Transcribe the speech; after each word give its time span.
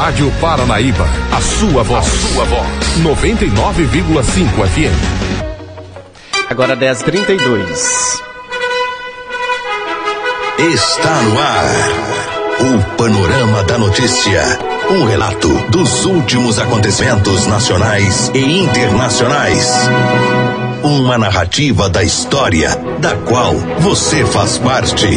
Rádio 0.00 0.30
Paranaíba, 0.40 1.04
a 1.32 1.40
sua 1.40 1.82
voz. 1.82 2.06
A 2.06 2.10
sua 2.10 2.44
voz. 2.44 2.68
99,5 3.02 4.66
FM. 4.68 4.94
Agora 6.48 6.76
10h32. 6.76 8.20
Está 10.56 11.22
no 11.22 11.40
ar. 11.40 11.64
O 12.60 12.96
Panorama 12.96 13.64
da 13.64 13.76
Notícia. 13.76 14.44
Um 14.88 15.04
relato 15.04 15.48
dos 15.68 16.04
últimos 16.04 16.60
acontecimentos 16.60 17.48
nacionais 17.48 18.30
e 18.32 18.60
internacionais. 18.60 19.68
Uma 20.84 21.18
narrativa 21.18 21.88
da 21.88 22.04
história, 22.04 22.70
da 23.00 23.16
qual 23.16 23.52
você 23.80 24.24
faz 24.24 24.58
parte. 24.58 25.08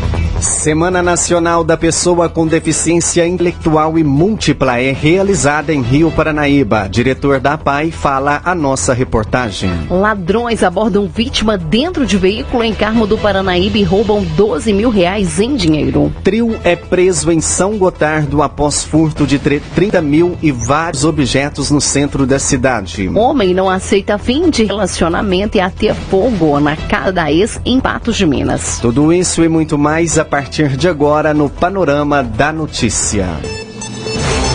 Semana 0.42 1.04
Nacional 1.04 1.64
da 1.64 1.78
Pessoa 1.78 2.28
com 2.28 2.48
Deficiência 2.48 3.28
Intelectual 3.28 3.96
e 4.00 4.04
Múltipla 4.04 4.80
é 4.80 4.92
realizada 4.92 5.72
em 5.72 5.84
Rio 5.84 6.10
Paranaíba. 6.12 6.90
Diretor 6.90 7.40
da 7.40 7.60
PAI 7.60 7.92
fala 7.92 8.42
a 8.44 8.56
nossa 8.56 8.92
reportagem. 8.92 9.70
Ladrões 9.88 10.64
abordam 10.64 11.08
vítima 11.08 11.60
dentro 11.60 12.08
de 12.08 12.18
veículo 12.18 12.64
em 12.64 12.74
Carmo 12.74 13.06
do 13.06 13.20
Paranaíba 13.20 13.78
e 13.78 13.84
roubam 13.84 14.24
12 14.36 14.74
mil 14.74 14.90
reais 14.90 15.40
em 15.40 15.56
dinheiro. 15.56 16.12
Trio 16.24 16.60
é 16.64 16.76
preso 16.76 17.32
em 17.32 17.40
São 17.40 17.78
Gotardo 17.78 18.42
após 18.42 18.84
furto 18.84 19.28
de 19.28 19.38
30 19.38 20.02
mil 20.02 20.36
e 20.42 20.52
vários 20.52 21.06
objetos 21.06 21.70
no 21.70 21.80
centro 21.80 22.26
da 22.26 22.40
cidade. 22.40 23.08
Homem 23.10 23.54
não 23.54 23.70
aceita 23.70 24.18
fim 24.18 24.50
de 24.50 24.64
relacionamento 24.64 25.58
e 25.58 25.62
até 25.62 25.94
fogo 25.94 26.60
na 26.60 26.76
casa 26.76 27.12
da 27.12 27.32
ex 27.32 27.62
em 27.64 27.80
Patos 27.80 28.16
de 28.16 28.26
Minas. 28.26 28.80
Tudo 28.80 29.14
isso 29.14 29.44
e 29.44 29.48
muito 29.48 29.78
mais 29.78 30.18
a 30.18 30.31
partir 30.32 30.78
de 30.78 30.88
agora 30.88 31.34
no 31.34 31.50
Panorama 31.50 32.24
da 32.24 32.54
Notícia. 32.54 33.28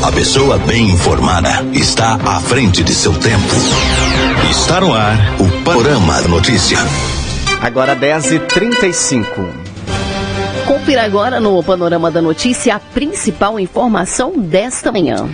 A 0.02 0.10
pessoa 0.10 0.56
bem 0.56 0.88
informada 0.88 1.50
está 1.74 2.14
à 2.14 2.40
frente 2.40 2.82
de 2.82 2.94
seu 2.94 3.12
tempo. 3.12 3.54
Está 4.50 4.80
no 4.80 4.94
ar 4.94 5.18
o 5.38 5.62
Panorama 5.62 6.22
da 6.22 6.28
Notícia. 6.28 6.78
Agora 7.60 7.94
10h35. 7.94 9.26
Confira 10.66 11.04
agora 11.04 11.40
no 11.40 11.62
Panorama 11.62 12.10
da 12.10 12.22
Notícia 12.22 12.76
a 12.76 12.80
principal 12.80 13.60
informação 13.60 14.32
desta 14.34 14.90
manhã. 14.90 15.28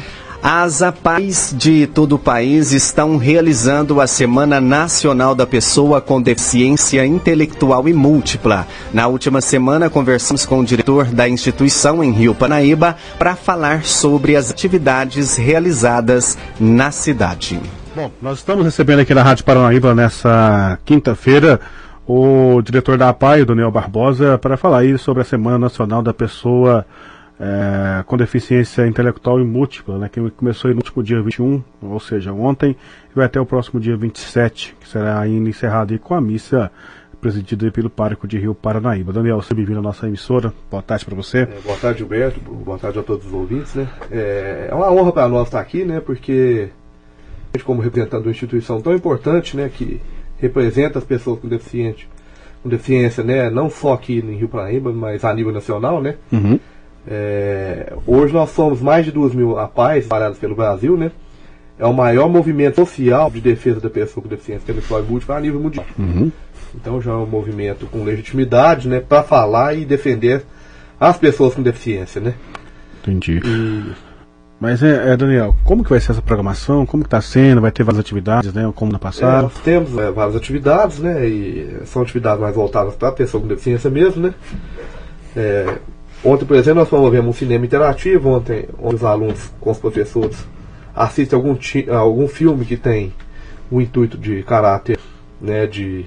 As 0.44 0.82
APAES 0.82 1.54
de 1.56 1.86
todo 1.86 2.16
o 2.16 2.19
país 2.19 2.72
estão 2.72 3.16
realizando 3.16 4.00
a 4.00 4.08
Semana 4.08 4.60
Nacional 4.60 5.36
da 5.36 5.47
Pessoa 5.47 6.00
com 6.00 6.20
Deficiência 6.20 7.06
Intelectual 7.06 7.88
e 7.88 7.92
Múltipla. 7.92 8.66
Na 8.92 9.06
última 9.06 9.41
semana, 9.41 9.88
conversamos 9.88 10.44
com 10.44 10.58
o 10.58 10.64
diretor 10.64 11.04
da 11.06 11.28
instituição 11.28 12.03
em 12.03 12.10
Rio 12.10 12.34
Panaíba 12.34 12.97
para 13.20 13.36
falar 13.36 13.84
sobre 13.84 14.34
as 14.34 14.50
atividades 14.50 15.36
realizadas 15.36 16.36
na 16.59 16.91
cidade. 16.91 17.60
Bom, 17.94 18.10
nós 18.20 18.38
estamos 18.38 18.64
recebendo 18.64 18.98
aqui 18.98 19.14
na 19.14 19.22
Rádio 19.22 19.44
Paranaíba 19.44 19.94
nessa 19.94 20.76
quinta-feira 20.84 21.60
o 22.04 22.60
diretor 22.62 22.98
da 22.98 23.10
APAI, 23.10 23.44
Daniel 23.44 23.70
Barbosa, 23.70 24.36
para 24.38 24.56
falar 24.56 24.78
aí 24.78 24.98
sobre 24.98 25.22
a 25.22 25.24
Semana 25.24 25.56
Nacional 25.56 26.03
da 26.03 26.12
Pessoa 26.12 26.84
é, 27.42 28.04
com 28.04 28.16
deficiência 28.16 28.86
intelectual 28.86 29.41
e 29.41 29.44
múltipla, 29.44 29.98
né, 29.98 30.08
que 30.08 30.30
começou 30.30 30.70
no 30.70 30.76
último 30.76 31.03
dia 31.03 31.20
21, 31.20 31.60
ou 31.82 31.98
seja, 31.98 32.32
ontem, 32.32 32.76
e 33.10 33.14
vai 33.16 33.26
até 33.26 33.41
o 33.41 33.44
próximo 33.44 33.80
dia 33.80 33.97
27, 33.97 34.76
que 34.80 34.88
será 34.88 35.19
ainda 35.19 35.50
encerrado 35.50 35.92
aí 35.92 35.98
com 35.98 36.14
a 36.14 36.20
missa 36.20 36.70
presidida 37.20 37.69
pelo 37.72 37.91
Pároco 37.91 38.28
de 38.28 38.38
Rio 38.38 38.54
Paranaíba. 38.54 39.12
Daniel, 39.12 39.42
você 39.42 39.54
bem-vindo 39.54 39.80
à 39.80 39.82
nossa 39.82 40.06
emissora. 40.06 40.53
Boa 40.70 40.82
tarde 40.82 41.04
para 41.04 41.16
você. 41.16 41.38
É, 41.38 41.58
boa 41.64 41.76
tarde, 41.76 41.98
Gilberto. 41.98 42.41
Boa 42.41 42.78
tarde 42.78 42.98
a 43.00 43.03
todos 43.03 43.26
os 43.26 43.32
ouvintes. 43.32 43.74
Né? 43.74 43.88
É, 44.10 44.69
é 44.70 44.74
uma 44.74 44.91
honra 44.92 45.12
para 45.12 45.28
nós 45.28 45.48
estar 45.48 45.60
aqui, 45.60 45.84
né? 45.84 46.00
porque 46.00 46.69
a 47.53 47.59
gente, 47.59 47.64
como 47.64 47.82
representante 47.82 48.22
de 48.22 48.28
uma 48.28 48.32
instituição 48.32 48.80
tão 48.80 48.94
importante, 48.94 49.56
né, 49.56 49.69
que 49.72 50.00
representa 50.38 50.98
as 50.98 51.04
pessoas 51.04 51.38
com 51.41 51.48
deficiência, 51.48 52.06
com 52.62 52.69
deficiência, 52.69 53.22
né, 53.22 53.50
não 53.50 53.69
só 53.69 53.92
aqui 53.92 54.19
em 54.19 54.36
Rio 54.36 54.48
Paranaíba, 54.48 54.92
mas 54.92 55.24
a 55.24 55.34
nível 55.34 55.53
nacional, 55.53 56.00
né? 56.00 56.16
Uhum. 56.32 56.59
É, 57.06 57.92
hoje 58.06 58.32
nós 58.32 58.50
somos 58.50 58.80
mais 58.80 59.04
de 59.04 59.10
2 59.10 59.34
mil 59.34 59.58
APAES 59.58 60.04
espalhados 60.04 60.38
pelo 60.38 60.54
Brasil, 60.54 60.96
né? 60.96 61.10
É 61.78 61.86
o 61.86 61.92
maior 61.92 62.28
movimento 62.28 62.76
social 62.76 63.30
de 63.30 63.40
defesa 63.40 63.80
da 63.80 63.90
pessoa 63.90 64.22
com 64.22 64.28
deficiência 64.28 64.62
intelectual 64.62 65.02
e 65.02 65.04
múltipla 65.04 65.36
a 65.36 65.41
nível 65.41 65.60
mundial. 65.60 65.86
Uhum. 65.98 66.30
Então 66.74 67.00
já 67.00 67.10
é 67.10 67.14
um 67.14 67.26
movimento 67.26 67.86
com 67.86 68.04
legitimidade, 68.04 68.88
né? 68.88 69.00
Para 69.00 69.22
falar 69.22 69.74
e 69.74 69.84
defender 69.84 70.44
as 71.00 71.18
pessoas 71.18 71.54
com 71.54 71.62
deficiência, 71.62 72.21
né? 72.21 72.34
Entendi. 73.03 73.41
E... 73.44 73.92
Mas, 74.60 74.80
é, 74.80 75.12
é, 75.12 75.16
Daniel, 75.16 75.56
como 75.65 75.82
que 75.82 75.91
vai 75.91 75.98
ser 75.98 76.12
essa 76.12 76.22
programação? 76.22 76.86
Como 76.86 77.03
que 77.03 77.09
está 77.09 77.21
sendo? 77.21 77.60
Vai 77.60 77.72
ter 77.72 77.82
várias 77.82 77.98
atividades, 77.98 78.54
né? 78.54 78.72
Como 78.77 78.92
no 78.92 78.98
passado? 78.98 79.41
É, 79.41 79.42
nós 79.42 79.59
temos 79.59 79.98
é, 79.98 80.09
várias 80.12 80.36
atividades, 80.36 81.00
né? 81.00 81.27
E 81.27 81.78
são 81.84 82.00
atividades 82.00 82.41
mais 82.41 82.54
voltadas 82.54 82.94
para 82.94 83.09
a 83.09 83.12
pessoa 83.12 83.41
com 83.41 83.48
deficiência 83.48 83.91
mesmo, 83.91 84.22
né? 84.22 84.34
É, 85.36 85.78
Ontem, 86.24 86.45
por 86.45 86.57
exemplo, 86.57 86.80
nós 86.80 86.89
promovemos 86.89 87.30
um 87.30 87.39
cinema 87.39 87.65
interativo, 87.65 88.28
ontem, 88.28 88.66
onde 88.80 88.97
os 88.97 89.04
alunos 89.04 89.51
com 89.60 89.71
os 89.71 89.78
professores 89.78 90.47
assistem 90.95 91.36
algum, 91.36 91.57
algum 91.97 92.28
filme 92.28 92.65
que 92.65 92.77
tem 92.77 93.13
o 93.71 93.80
intuito 93.80 94.16
de 94.16 94.42
caráter 94.42 94.98
né, 95.41 95.66
de 95.66 96.07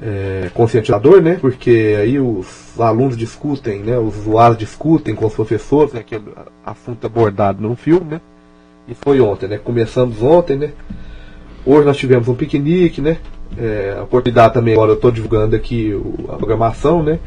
é, 0.00 0.50
conscientizador, 0.54 1.20
né? 1.20 1.36
Porque 1.40 1.96
aí 2.00 2.18
os 2.18 2.80
alunos 2.80 3.16
discutem, 3.16 3.80
né? 3.80 3.98
Os 3.98 4.16
usuários 4.16 4.58
discutem 4.58 5.14
com 5.14 5.26
os 5.26 5.34
professores, 5.34 5.92
né? 5.92 6.02
Que 6.02 6.14
é 6.14 6.20
assunto 6.64 7.06
abordado 7.06 7.60
no 7.60 7.76
filme, 7.76 8.12
né? 8.12 8.20
E 8.88 8.94
foi 8.94 9.20
ontem, 9.20 9.46
né? 9.46 9.58
Começamos 9.58 10.22
ontem, 10.22 10.56
né? 10.56 10.70
Hoje 11.66 11.86
nós 11.86 11.96
tivemos 11.98 12.28
um 12.28 12.34
piquenique, 12.34 13.02
né? 13.02 13.18
É, 13.58 13.96
a 13.98 14.04
oportunidade 14.04 14.54
também, 14.54 14.74
agora 14.74 14.92
eu 14.92 14.94
estou 14.94 15.10
divulgando 15.10 15.54
aqui 15.54 15.92
a 16.28 16.36
programação, 16.36 17.02
né? 17.02 17.18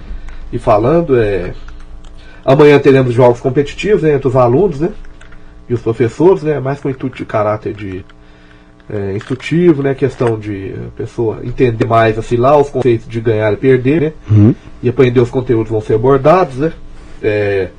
E 0.52 0.58
falando, 0.58 1.20
é, 1.20 1.54
Amanhã 2.46 2.78
teremos 2.80 3.14
jogos 3.14 3.40
competitivos 3.40 4.04
né, 4.04 4.14
entre 4.16 4.28
os 4.28 4.36
alunos 4.36 4.80
né, 4.80 4.90
e 5.70 5.74
os 5.74 5.82
professores, 5.82 6.44
né, 6.44 6.60
mais 6.60 6.80
com 6.80 6.90
intuito 6.90 7.16
de 7.18 7.26
caráter 7.26 7.74
de 7.74 8.04
é, 8.90 9.14
instrutivo, 9.16 9.82
né, 9.82 9.94
questão 9.96 10.38
de 10.38 10.74
a 10.88 10.98
pessoa 10.98 11.40
entender 11.44 11.86
mais 11.86 12.20
assim 12.20 12.36
lá 12.36 12.58
os 12.58 12.70
conceitos 12.70 13.08
de 13.08 13.22
ganhar 13.22 13.54
e 13.54 13.58
perder, 13.58 14.02
né, 14.02 14.14
Uhum. 14.30 14.54
e 14.82 14.90
aprender 14.90 15.22
os 15.22 15.30
conteúdos 15.30 15.72
vão 15.72 15.80
ser 15.82 15.94
abordados, 15.96 16.58
né. 16.58 16.74
É, 17.22 17.70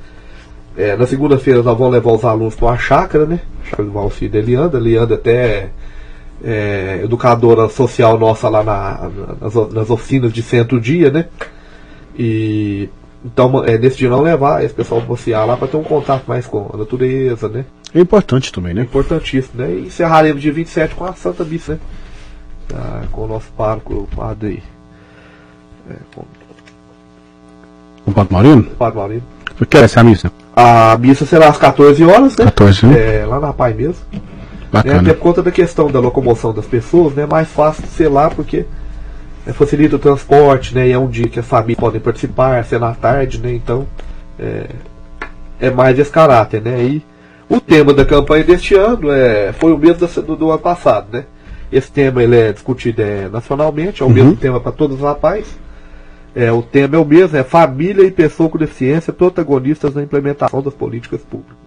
é, 0.75 0.95
na 0.95 1.05
segunda-feira 1.05 1.61
nós 1.61 1.77
vamos 1.77 1.93
levar 1.93 2.11
os 2.13 2.25
alunos 2.25 2.55
para 2.55 2.65
uma 2.65 2.77
chácara, 2.77 3.25
né, 3.27 3.39
chácara 3.65 3.83
do 3.87 3.91
Valci 3.93 4.27
da 4.27 4.39
Elianda, 4.39 4.77
Elianda 4.79 5.13
até 5.13 5.69
é, 6.43 7.01
educadora 7.03 7.69
social 7.69 8.17
nossa 8.19 8.49
lá 8.49 8.63
na- 8.63 9.09
nas, 9.39 9.53
nas 9.71 9.89
oficinas 9.91 10.33
de 10.33 10.41
centro-dia, 10.41 11.11
né, 11.11 11.25
e 12.17 12.89
então 13.25 13.65
é, 13.65 13.77
nesse 13.77 13.97
dia 13.97 14.09
não 14.09 14.21
levar 14.21 14.63
esse 14.63 14.73
pessoal 14.73 15.01
passear 15.01 15.45
lá 15.45 15.57
para 15.57 15.67
ter 15.67 15.77
um 15.77 15.83
contato 15.83 16.23
mais 16.27 16.45
com 16.45 16.69
a 16.71 16.77
natureza, 16.77 17.49
né, 17.49 17.65
É 17.93 17.99
importante 17.99 18.53
também, 18.53 18.71
é 18.71 18.75
né? 18.75 18.81
importantíssimo, 18.83 19.61
né? 19.63 19.71
E 19.73 19.87
encerraremos 19.87 20.41
dia 20.41 20.53
27 20.53 20.93
com 20.93 21.05
a 21.05 21.13
Santa 21.13 21.43
Missa, 21.43 21.73
né? 21.73 21.79
Ah, 22.73 23.03
com 23.11 23.25
o 23.25 23.27
nosso 23.27 23.47
pároco, 23.57 23.93
o 23.93 24.15
padre, 24.15 24.61
é, 25.89 25.95
com 26.13 26.23
O 28.05 28.11
Padre 28.11 28.33
Maurino? 28.33 28.61
o 28.61 28.75
padre 28.75 28.97
Maurino. 28.99 29.23
Que 29.69 29.77
é 29.77 29.81
essa 29.81 30.03
missa? 30.03 30.31
A 30.55 30.97
missa 30.97 31.25
será 31.25 31.47
às 31.47 31.57
14 31.57 32.03
horas, 32.03 32.35
né? 32.37 32.45
14, 32.45 32.85
né? 32.87 33.21
É, 33.21 33.25
lá 33.25 33.39
na 33.39 33.53
Pai 33.53 33.73
mesmo. 33.73 34.03
Né? 34.11 34.19
Bacana. 34.71 34.99
Até 35.01 35.13
por 35.13 35.19
conta 35.21 35.41
da 35.43 35.51
questão 35.51 35.89
da 35.89 35.99
locomoção 35.99 36.53
das 36.53 36.65
pessoas, 36.65 37.13
né? 37.13 37.23
É 37.23 37.25
mais 37.25 37.47
fácil 37.47 37.85
ser 37.87 38.09
lá 38.09 38.29
porque 38.29 38.65
é, 39.45 39.53
facilita 39.53 39.95
o 39.95 39.99
transporte, 39.99 40.73
né? 40.73 40.87
E 40.87 40.91
é 40.91 40.97
um 40.97 41.07
dia 41.07 41.27
que 41.27 41.39
as 41.39 41.45
famílias 41.45 41.79
podem 41.79 42.01
participar, 42.01 42.63
ser 42.65 42.79
na 42.79 42.93
tarde, 42.93 43.39
né? 43.39 43.53
Então 43.53 43.85
é, 44.39 44.67
é 45.59 45.69
mais 45.69 45.97
esse 45.99 46.11
caráter, 46.11 46.61
né? 46.61 46.83
E 46.83 47.05
o 47.47 47.59
tema 47.59 47.93
da 47.93 48.03
campanha 48.03 48.43
deste 48.43 48.73
ano 48.75 49.11
é, 49.11 49.53
foi 49.53 49.71
o 49.71 49.77
mesmo 49.77 50.07
do, 50.23 50.35
do 50.35 50.49
ano 50.49 50.59
passado, 50.59 51.07
né? 51.11 51.25
Esse 51.71 51.91
tema 51.91 52.23
ele 52.23 52.37
é 52.37 52.53
discutido 52.53 53.01
é, 53.01 53.27
nacionalmente, 53.27 54.01
é 54.01 54.05
o 54.05 54.09
mesmo 54.09 54.35
tema 54.35 54.59
para 54.59 54.71
todos 54.71 54.97
os 54.97 55.01
rapazes. 55.01 55.57
É, 56.35 56.51
o 56.51 56.61
tema 56.61 56.95
é 56.95 56.99
o 56.99 57.05
mesmo, 57.05 57.37
é 57.37 57.43
família 57.43 58.03
e 58.03 58.11
pessoa 58.11 58.49
com 58.49 58.57
deficiência 58.57 59.13
protagonistas 59.13 59.95
na 59.95 60.03
implementação 60.03 60.61
das 60.61 60.73
políticas 60.73 61.21
públicas. 61.21 61.64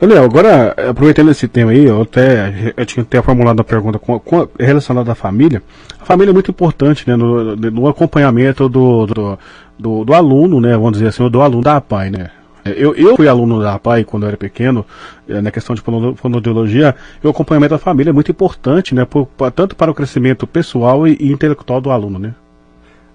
Léo, 0.00 0.24
agora, 0.24 0.74
aproveitando 0.88 1.30
esse 1.30 1.46
tema 1.46 1.72
aí, 1.72 1.84
eu 1.84 2.02
até 2.02 2.72
eu 2.74 2.86
tinha 2.86 3.02
até 3.02 3.20
formulado 3.20 3.60
a 3.60 3.64
pergunta 3.64 3.98
com, 3.98 4.18
com, 4.18 4.48
relacionada 4.58 5.12
à 5.12 5.14
família. 5.14 5.62
A 6.00 6.06
família 6.06 6.30
é 6.30 6.32
muito 6.32 6.50
importante 6.50 7.06
né, 7.06 7.16
no, 7.16 7.54
no 7.54 7.86
acompanhamento 7.86 8.66
do, 8.66 9.06
do, 9.06 9.38
do, 9.78 10.04
do 10.06 10.14
aluno, 10.14 10.58
né? 10.58 10.72
Vamos 10.72 10.92
dizer 10.92 11.08
assim, 11.08 11.28
do 11.28 11.42
aluno 11.42 11.62
da 11.62 11.76
APAI, 11.76 12.10
né? 12.10 12.30
Eu, 12.64 12.94
eu 12.94 13.14
fui 13.16 13.28
aluno 13.28 13.60
da 13.60 13.74
APAI 13.74 14.04
quando 14.04 14.22
eu 14.22 14.28
era 14.28 14.36
pequeno, 14.36 14.84
eh, 15.28 15.40
na 15.40 15.50
questão 15.50 15.74
de 15.74 15.80
fono- 15.80 16.14
fonoaudiologia, 16.14 16.94
o 17.22 17.28
acompanhamento 17.28 17.74
da 17.74 17.78
família 17.78 18.10
é 18.10 18.12
muito 18.12 18.30
importante, 18.30 18.94
né? 18.94 19.04
por- 19.06 19.28
tanto 19.54 19.74
para 19.74 19.90
o 19.90 19.94
crescimento 19.94 20.46
pessoal 20.46 21.06
e 21.08 21.16
intelectual 21.20 21.80
do 21.80 21.90
aluno, 21.90 22.18
né? 22.18 22.34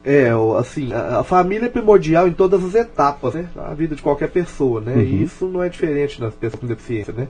É, 0.05 0.29
assim, 0.59 0.93
a, 0.93 1.21
a 1.21 1.23
família 1.23 1.65
é 1.65 1.69
primordial 1.69 2.27
em 2.27 2.31
todas 2.31 2.63
as 2.63 2.75
etapas, 2.75 3.33
né? 3.33 3.47
A 3.57 3.73
vida 3.73 3.95
de 3.95 4.03
qualquer 4.03 4.29
pessoa, 4.29 4.79
né? 4.79 5.01
E 5.01 5.23
isso 5.23 5.47
não 5.47 5.63
é 5.63 5.67
diferente 5.67 6.21
nas 6.21 6.35
pessoas 6.35 6.61
com 6.61 6.67
deficiência, 6.67 7.11
né? 7.11 7.27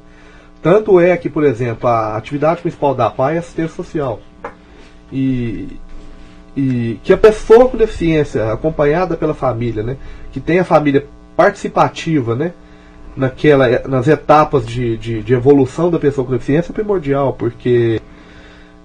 Tanto 0.61 0.99
é 0.99 1.15
que, 1.15 1.29
por 1.29 1.45
exemplo, 1.45 1.87
a 1.87 2.17
atividade 2.17 2.61
principal 2.61 2.93
da 2.93 3.09
PAI 3.09 3.35
é 3.35 3.37
assistência 3.37 3.75
social. 3.75 4.19
E, 5.09 5.79
e 6.57 6.99
que 7.01 7.13
a 7.13 7.17
pessoa 7.17 7.69
com 7.69 7.77
deficiência, 7.77 8.51
acompanhada 8.51 9.15
pela 9.15 9.33
família, 9.33 9.81
né? 9.81 9.95
Que 10.33 10.41
tem 10.41 10.59
a 10.59 10.65
família 10.65 11.05
participativa, 11.37 12.35
né? 12.35 12.51
Naquela, 13.15 13.87
nas 13.87 14.09
etapas 14.09 14.65
de, 14.65 14.97
de, 14.97 15.23
de 15.23 15.33
evolução 15.33 15.89
da 15.89 15.97
pessoa 15.97 16.25
com 16.25 16.33
deficiência 16.33 16.73
é 16.73 16.73
primordial, 16.73 17.31
porque 17.31 18.01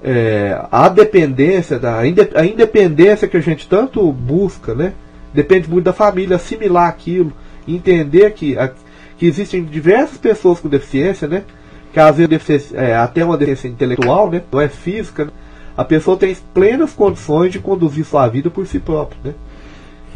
é, 0.02 0.60
a 0.70 0.88
dependência, 0.88 1.78
da, 1.78 1.98
a 1.98 2.06
inde- 2.06 2.30
a 2.34 2.44
independência 2.44 3.28
que 3.28 3.36
a 3.36 3.40
gente 3.40 3.68
tanto 3.68 4.10
busca, 4.12 4.74
né? 4.74 4.92
Depende 5.32 5.68
muito 5.68 5.84
da 5.84 5.92
família 5.92 6.36
assimilar 6.36 6.88
aquilo, 6.88 7.32
entender 7.68 8.30
que, 8.32 8.56
a- 8.58 8.72
que 9.18 9.26
existem 9.26 9.62
diversas 9.64 10.16
pessoas 10.18 10.60
com 10.60 10.68
deficiência, 10.68 11.28
né? 11.28 11.44
Que 11.92 12.00
às 12.00 12.16
vezes 12.16 12.72
é, 12.72 12.94
até 12.96 13.24
uma 13.24 13.36
deficiência 13.36 13.68
intelectual, 13.68 14.30
né? 14.30 14.42
Não 14.50 14.60
é 14.60 14.68
física, 14.68 15.26
né? 15.26 15.30
A 15.76 15.84
pessoa 15.84 16.16
tem 16.16 16.36
plenas 16.52 16.92
condições 16.92 17.52
de 17.52 17.58
conduzir 17.58 18.04
sua 18.04 18.26
vida 18.28 18.50
por 18.50 18.66
si 18.66 18.78
própria, 18.78 19.18
né? 19.24 19.34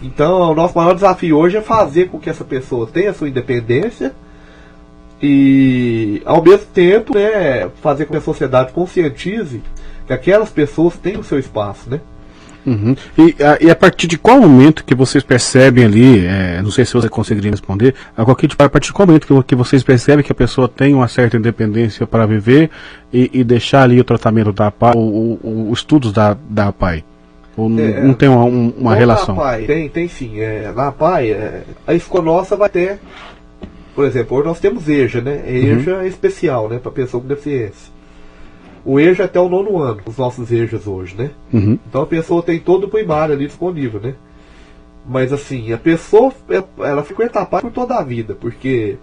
Então, 0.02 0.50
o 0.50 0.54
nosso 0.54 0.76
maior 0.76 0.94
desafio 0.94 1.36
hoje 1.38 1.56
é 1.56 1.62
fazer 1.62 2.08
com 2.08 2.18
que 2.18 2.28
essa 2.28 2.44
pessoa 2.44 2.86
tenha 2.86 3.14
sua 3.14 3.28
independência 3.28 4.12
e, 5.24 6.22
ao 6.24 6.42
mesmo 6.42 6.66
tempo, 6.72 7.14
né, 7.14 7.68
fazer 7.82 8.04
com 8.04 8.12
que 8.12 8.18
a 8.18 8.20
sociedade 8.20 8.72
conscientize 8.72 9.62
que 10.06 10.12
aquelas 10.12 10.50
pessoas 10.50 10.96
têm 10.96 11.16
o 11.16 11.24
seu 11.24 11.38
espaço, 11.38 11.88
né? 11.88 12.00
Uhum. 12.66 12.96
E, 13.18 13.36
a, 13.42 13.58
e 13.60 13.70
a 13.70 13.76
partir 13.76 14.06
de 14.06 14.16
qual 14.16 14.40
momento 14.40 14.84
que 14.84 14.94
vocês 14.94 15.22
percebem 15.22 15.84
ali, 15.84 16.26
é, 16.26 16.62
não 16.62 16.70
sei 16.70 16.84
se 16.86 16.94
você 16.94 17.08
conseguiria 17.10 17.50
responder, 17.50 17.94
a, 18.16 18.24
qualquer, 18.24 18.48
tipo, 18.48 18.62
a 18.62 18.68
partir 18.68 18.86
de 18.88 18.92
qual 18.94 19.06
momento 19.06 19.26
que, 19.26 19.42
que 19.42 19.54
vocês 19.54 19.82
percebem 19.82 20.24
que 20.24 20.32
a 20.32 20.34
pessoa 20.34 20.66
tem 20.68 20.94
uma 20.94 21.06
certa 21.08 21.36
independência 21.36 22.06
para 22.06 22.26
viver 22.26 22.70
e, 23.12 23.30
e 23.34 23.44
deixar 23.44 23.82
ali 23.82 24.00
o 24.00 24.04
tratamento 24.04 24.50
da 24.52 24.68
APAI, 24.68 24.92
ou 24.96 25.38
os 25.70 25.78
estudos 25.80 26.10
da, 26.12 26.36
da 26.48 26.68
APAI? 26.68 27.04
Ou 27.56 27.68
não, 27.68 27.84
É, 27.84 28.02
não 28.02 28.14
tem 28.14 28.28
uma, 28.30 28.44
um- 28.44 28.72
uma 28.78 28.94
relação? 28.94 29.36
Na 29.36 29.42
PAI, 29.42 29.64
tem, 29.64 29.88
tem 29.88 30.08
sim. 30.08 30.40
É, 30.40 30.72
na 30.74 30.90
PAI, 30.90 31.30
é, 31.32 31.62
a 31.86 31.92
escola 31.94 32.24
nossa 32.24 32.56
vai 32.56 32.68
ter, 32.70 32.98
por 33.94 34.04
exemplo, 34.04 34.36
hoje 34.36 34.46
nós 34.46 34.60
temos 34.60 34.88
EJA, 34.88 35.20
né? 35.20 35.42
EJA 35.46 36.02
é 36.02 36.08
especial, 36.08 36.68
né? 36.68 36.78
Para 36.78 36.90
pessoa 36.90 37.20
com 37.20 37.28
deficiência. 37.28 37.92
O 38.84 39.00
EJA 39.00 39.22
é 39.22 39.26
até 39.26 39.40
o 39.40 39.48
nono 39.48 39.78
ano, 39.78 40.00
os 40.04 40.16
nossos 40.16 40.50
EJAs 40.50 40.86
hoje, 40.86 41.14
né? 41.16 41.30
Uhum. 41.52 41.78
Então 41.88 42.02
a 42.02 42.06
pessoa 42.06 42.42
tem 42.42 42.58
todo 42.58 42.84
o 42.84 42.88
primário 42.88 43.34
ali 43.34 43.46
disponível, 43.46 44.00
né? 44.00 44.14
Mas 45.06 45.32
assim, 45.32 45.72
a 45.72 45.78
pessoa 45.78 46.32
é- 46.50 46.64
ela 46.78 47.02
frequenta 47.02 47.40
a 47.40 47.46
PAI 47.46 47.62
por 47.62 47.72
toda 47.72 47.94
a 47.94 48.02
vida, 48.02 48.34
porque 48.34 48.96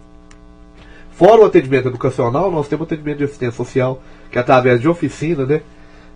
fora 1.11 1.41
o 1.41 1.45
atendimento 1.45 1.87
educacional, 1.87 2.51
nós 2.51 2.67
temos 2.67 2.85
atendimento 2.85 3.19
de 3.19 3.23
assistência 3.23 3.55
social, 3.55 4.01
que 4.29 4.37
é 4.37 4.41
através 4.41 4.81
de 4.81 4.89
oficina, 4.89 5.45
né? 5.45 5.61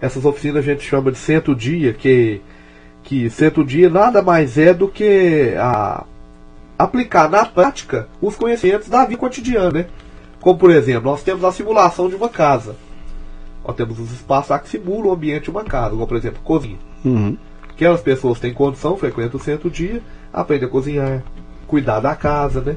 Essas 0.01 0.25
oficinas 0.25 0.57
a 0.57 0.62
gente 0.62 0.83
chama 0.83 1.12
de 1.12 1.18
centro-dia, 1.18 1.94
que, 1.94 2.42
que 3.04 3.30
centro-dia 3.30 3.89
nada 3.89 4.21
mais 4.21 4.57
é 4.57 4.74
do 4.74 4.88
que 4.88 5.54
a, 5.57 6.04
aplicar 6.77 7.30
na 7.30 7.45
prática 7.45 8.07
os 8.22 8.36
conhecimentos 8.36 8.89
da 8.89 9.06
vida 9.06 9.19
cotidiana, 9.19 9.71
né? 9.71 9.85
Como 10.40 10.57
por 10.57 10.71
exemplo, 10.71 11.09
nós 11.09 11.23
temos 11.23 11.44
a 11.44 11.52
simulação 11.52 12.09
de 12.09 12.16
uma 12.16 12.30
casa. 12.30 12.76
Nós 13.66 13.76
temos 13.76 13.99
os 13.99 14.11
espaços 14.11 14.49
lá 14.49 14.59
que 14.59 14.69
simulam 14.69 15.07
o 15.07 15.14
ambiente 15.14 15.45
de 15.45 15.49
uma 15.49 15.64
casa, 15.64 15.92
como 15.92 16.06
por 16.06 16.18
exemplo, 16.18 16.40
cozinha. 16.44 16.78
Uhum. 17.04 17.38
Aquelas 17.69 18.02
pessoas 18.02 18.40
têm 18.40 18.54
condição, 18.54 18.95
frequentam 18.95 19.40
o 19.40 19.44
centro-dia, 19.44 20.02
aprendem 20.31 20.68
a 20.68 20.71
cozinhar, 20.71 21.23
cuidar 21.68 21.99
da 21.99 22.16
casa, 22.16 22.61
né? 22.61 22.76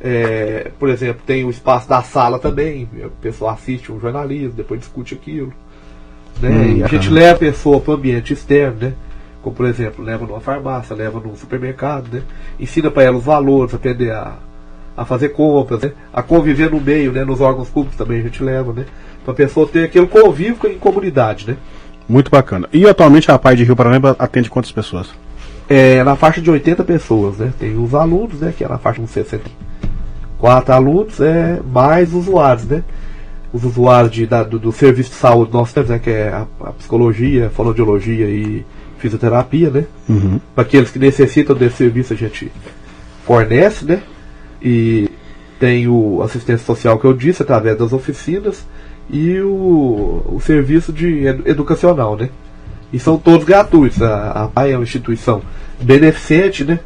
É, 0.00 0.70
por 0.78 0.88
exemplo, 0.88 1.22
tem 1.24 1.44
o 1.44 1.50
espaço 1.50 1.88
da 1.88 2.02
sala 2.02 2.38
também, 2.38 2.88
a 3.02 3.08
pessoa 3.22 3.52
assiste 3.52 3.92
um 3.92 4.00
jornalismo, 4.00 4.52
depois 4.52 4.80
discute 4.80 5.14
aquilo. 5.14 5.52
Né? 6.40 6.48
Hum, 6.48 6.76
e 6.76 6.82
a 6.82 6.86
gente 6.88 7.08
bacana. 7.08 7.14
leva 7.14 7.34
a 7.34 7.38
pessoa 7.38 7.80
para 7.80 7.92
o 7.92 7.96
ambiente 7.96 8.32
externo, 8.32 8.78
né? 8.80 8.94
Como 9.44 9.54
por 9.54 9.66
exemplo, 9.66 10.02
leva 10.04 10.26
numa 10.26 10.40
farmácia, 10.40 10.96
leva 10.96 11.20
num 11.20 11.36
supermercado, 11.36 12.08
né? 12.12 12.22
Ensina 12.58 12.90
para 12.90 13.02
ela 13.04 13.18
os 13.18 13.24
valores, 13.24 13.74
aprender 13.74 14.10
a, 14.10 14.32
a 14.96 15.04
fazer 15.04 15.28
compras, 15.28 15.82
né? 15.82 15.92
A 16.12 16.22
conviver 16.22 16.70
no 16.70 16.80
meio, 16.80 17.12
né? 17.12 17.24
Nos 17.24 17.40
órgãos 17.42 17.68
públicos 17.68 17.96
também 17.98 18.18
a 18.20 18.22
gente 18.22 18.42
leva, 18.42 18.72
né? 18.72 18.86
Para 19.22 19.32
a 19.32 19.36
pessoa 19.36 19.68
ter 19.68 19.84
aquele 19.84 20.06
convívio 20.06 20.58
em 20.70 20.78
comunidade, 20.78 21.46
né? 21.46 21.56
Muito 22.08 22.30
bacana. 22.30 22.68
E 22.72 22.86
atualmente 22.86 23.30
a 23.30 23.34
APAI 23.34 23.54
de 23.56 23.64
Rio 23.64 23.76
Paranaíba 23.76 24.16
atende 24.18 24.48
quantas 24.50 24.72
pessoas? 24.72 25.10
é 25.68 26.04
na 26.04 26.14
faixa 26.14 26.42
de 26.42 26.50
80 26.50 26.84
pessoas, 26.84 27.38
né? 27.38 27.50
Tem 27.58 27.76
os 27.78 27.94
alunos, 27.94 28.40
né? 28.40 28.52
Que 28.56 28.64
é 28.64 28.68
na 28.68 28.76
faixa 28.78 29.00
de 29.00 29.08
64 29.08 30.74
alunos, 30.74 31.20
é 31.20 31.60
mais 31.72 32.12
usuários, 32.12 32.66
né? 32.66 32.82
Os 33.52 33.64
usuários 33.64 34.10
de, 34.12 34.26
da- 34.26 34.42
do, 34.42 34.58
do 34.58 34.72
serviço 34.72 35.10
de 35.10 35.16
saúde 35.16 35.52
nós 35.52 35.72
temos, 35.72 35.88
né? 35.90 35.98
Que 35.98 36.10
é 36.10 36.28
a, 36.28 36.46
a 36.66 36.72
psicologia, 36.72 37.50
fonoaudiologia 37.50 38.26
e 38.26 38.64
fisioterapia, 39.08 39.68
né? 39.68 39.84
Uhum. 40.08 40.40
Para 40.54 40.62
aqueles 40.62 40.90
que 40.90 40.98
necessitam 40.98 41.54
desse 41.54 41.76
serviço 41.76 42.14
a 42.14 42.16
gente 42.16 42.50
fornece, 43.26 43.84
né? 43.84 44.02
E 44.62 45.10
tem 45.60 45.86
o 45.88 46.22
assistência 46.22 46.64
social 46.64 46.98
que 46.98 47.04
eu 47.04 47.12
disse 47.12 47.42
através 47.42 47.76
das 47.76 47.92
oficinas 47.92 48.64
e 49.10 49.38
o, 49.40 50.22
o 50.26 50.40
serviço 50.40 50.90
de 50.90 51.26
edu- 51.26 51.42
educacional, 51.46 52.16
né? 52.16 52.30
E 52.90 52.98
são 52.98 53.18
todos 53.18 53.44
gratuitos. 53.44 54.00
A, 54.00 54.30
a 54.44 54.48
PAI 54.48 54.72
é 54.72 54.76
uma 54.76 54.82
instituição 54.84 55.42
beneficente, 55.82 56.64
né? 56.64 56.80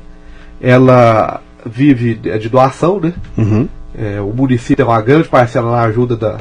Ela 0.61 1.41
vive 1.65 2.15
de, 2.15 2.37
de 2.37 2.49
doação, 2.49 2.99
né? 2.99 3.13
Uhum. 3.37 3.69
É, 3.97 4.21
o 4.21 4.33
município 4.33 4.77
tem 4.77 4.85
uma 4.87 5.01
grande 5.01 5.29
parcela 5.29 5.71
na 5.71 5.83
ajuda 5.83 6.17
da, 6.17 6.39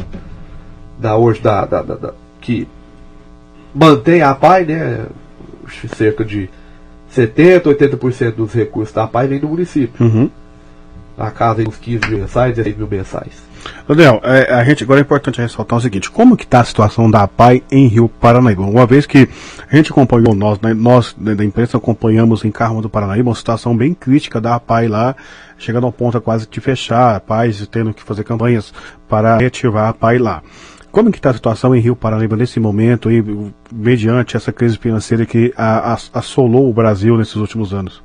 da 0.99 1.15
hoje 1.17 1.39
da, 1.39 1.65
da, 1.65 1.81
da- 1.83 1.95
da- 1.95 2.13
que 2.41 2.67
mantém 3.75 4.21
a 4.23 4.33
PAI, 4.33 4.65
né? 4.65 5.05
Cerca 5.95 6.23
de 6.23 6.49
70, 7.09 7.69
80% 7.69 8.31
dos 8.31 8.53
recursos 8.53 8.93
da 8.93 9.07
PAI 9.07 9.27
vem 9.27 9.39
do 9.39 9.47
município. 9.47 10.05
Uhum. 10.05 10.29
na 11.17 11.31
casa 11.31 11.67
uns 11.67 11.77
15 11.77 12.09
mil 12.09 12.19
mensais, 12.19 12.55
16 12.55 12.77
mil 12.77 12.87
mensais. 12.87 13.47
Daniel, 13.87 14.21
é, 14.23 14.53
a 14.53 14.63
gente 14.63 14.83
agora 14.83 14.99
é 14.99 15.01
importante 15.01 15.41
ressaltar 15.41 15.77
o 15.77 15.81
seguinte: 15.81 16.11
como 16.11 16.37
que 16.37 16.43
está 16.43 16.59
a 16.59 16.63
situação 16.63 17.09
da 17.09 17.23
APAI 17.23 17.63
em 17.71 17.87
Rio 17.87 18.07
Paranaíba? 18.07 18.61
Uma 18.63 18.85
vez 18.85 19.05
que 19.05 19.27
a 19.69 19.75
gente 19.75 19.91
acompanhou, 19.91 20.35
nós, 20.35 20.59
né, 20.59 20.73
nós 20.73 21.15
da 21.17 21.43
imprensa 21.43 21.77
acompanhamos 21.77 22.43
em 22.45 22.51
Carmo 22.51 22.81
do 22.81 22.89
Paranaíba 22.89 23.29
uma 23.29 23.35
situação 23.35 23.75
bem 23.75 23.93
crítica 23.93 24.39
da 24.39 24.55
APAI 24.55 24.87
lá, 24.87 25.15
chegando 25.57 25.85
ao 25.85 25.91
ponto 25.91 26.17
a 26.17 26.21
quase 26.21 26.47
de 26.49 26.61
fechar, 26.61 27.13
a 27.13 27.15
APAI 27.17 27.51
tendo 27.71 27.93
que 27.93 28.03
fazer 28.03 28.23
campanhas 28.23 28.73
para 29.09 29.37
reativar 29.37 29.85
a 29.85 29.89
APAI 29.89 30.17
lá. 30.19 30.41
Como 30.91 31.11
que 31.11 31.17
está 31.17 31.29
a 31.29 31.33
situação 31.33 31.75
em 31.75 31.79
Rio 31.79 31.95
Paranaíba 31.95 32.35
nesse 32.35 32.59
momento, 32.59 33.11
e, 33.11 33.23
mediante 33.71 34.35
essa 34.35 34.51
crise 34.51 34.77
financeira 34.77 35.25
que 35.25 35.53
a, 35.55 35.93
a, 35.93 35.97
assolou 36.13 36.69
o 36.69 36.73
Brasil 36.73 37.17
nesses 37.17 37.35
últimos 37.35 37.73
anos? 37.73 38.01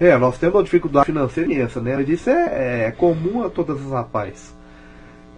É, 0.00 0.16
nós 0.18 0.38
temos 0.38 0.56
uma 0.56 0.64
dificuldade 0.64 1.06
financeira 1.06 1.52
imensa, 1.52 1.80
né? 1.80 1.96
Mas 1.96 2.08
isso 2.08 2.30
é, 2.30 2.86
é 2.86 2.90
comum 2.90 3.44
a 3.44 3.50
todas 3.50 3.80
as 3.80 3.92
APAIs. 3.92 4.54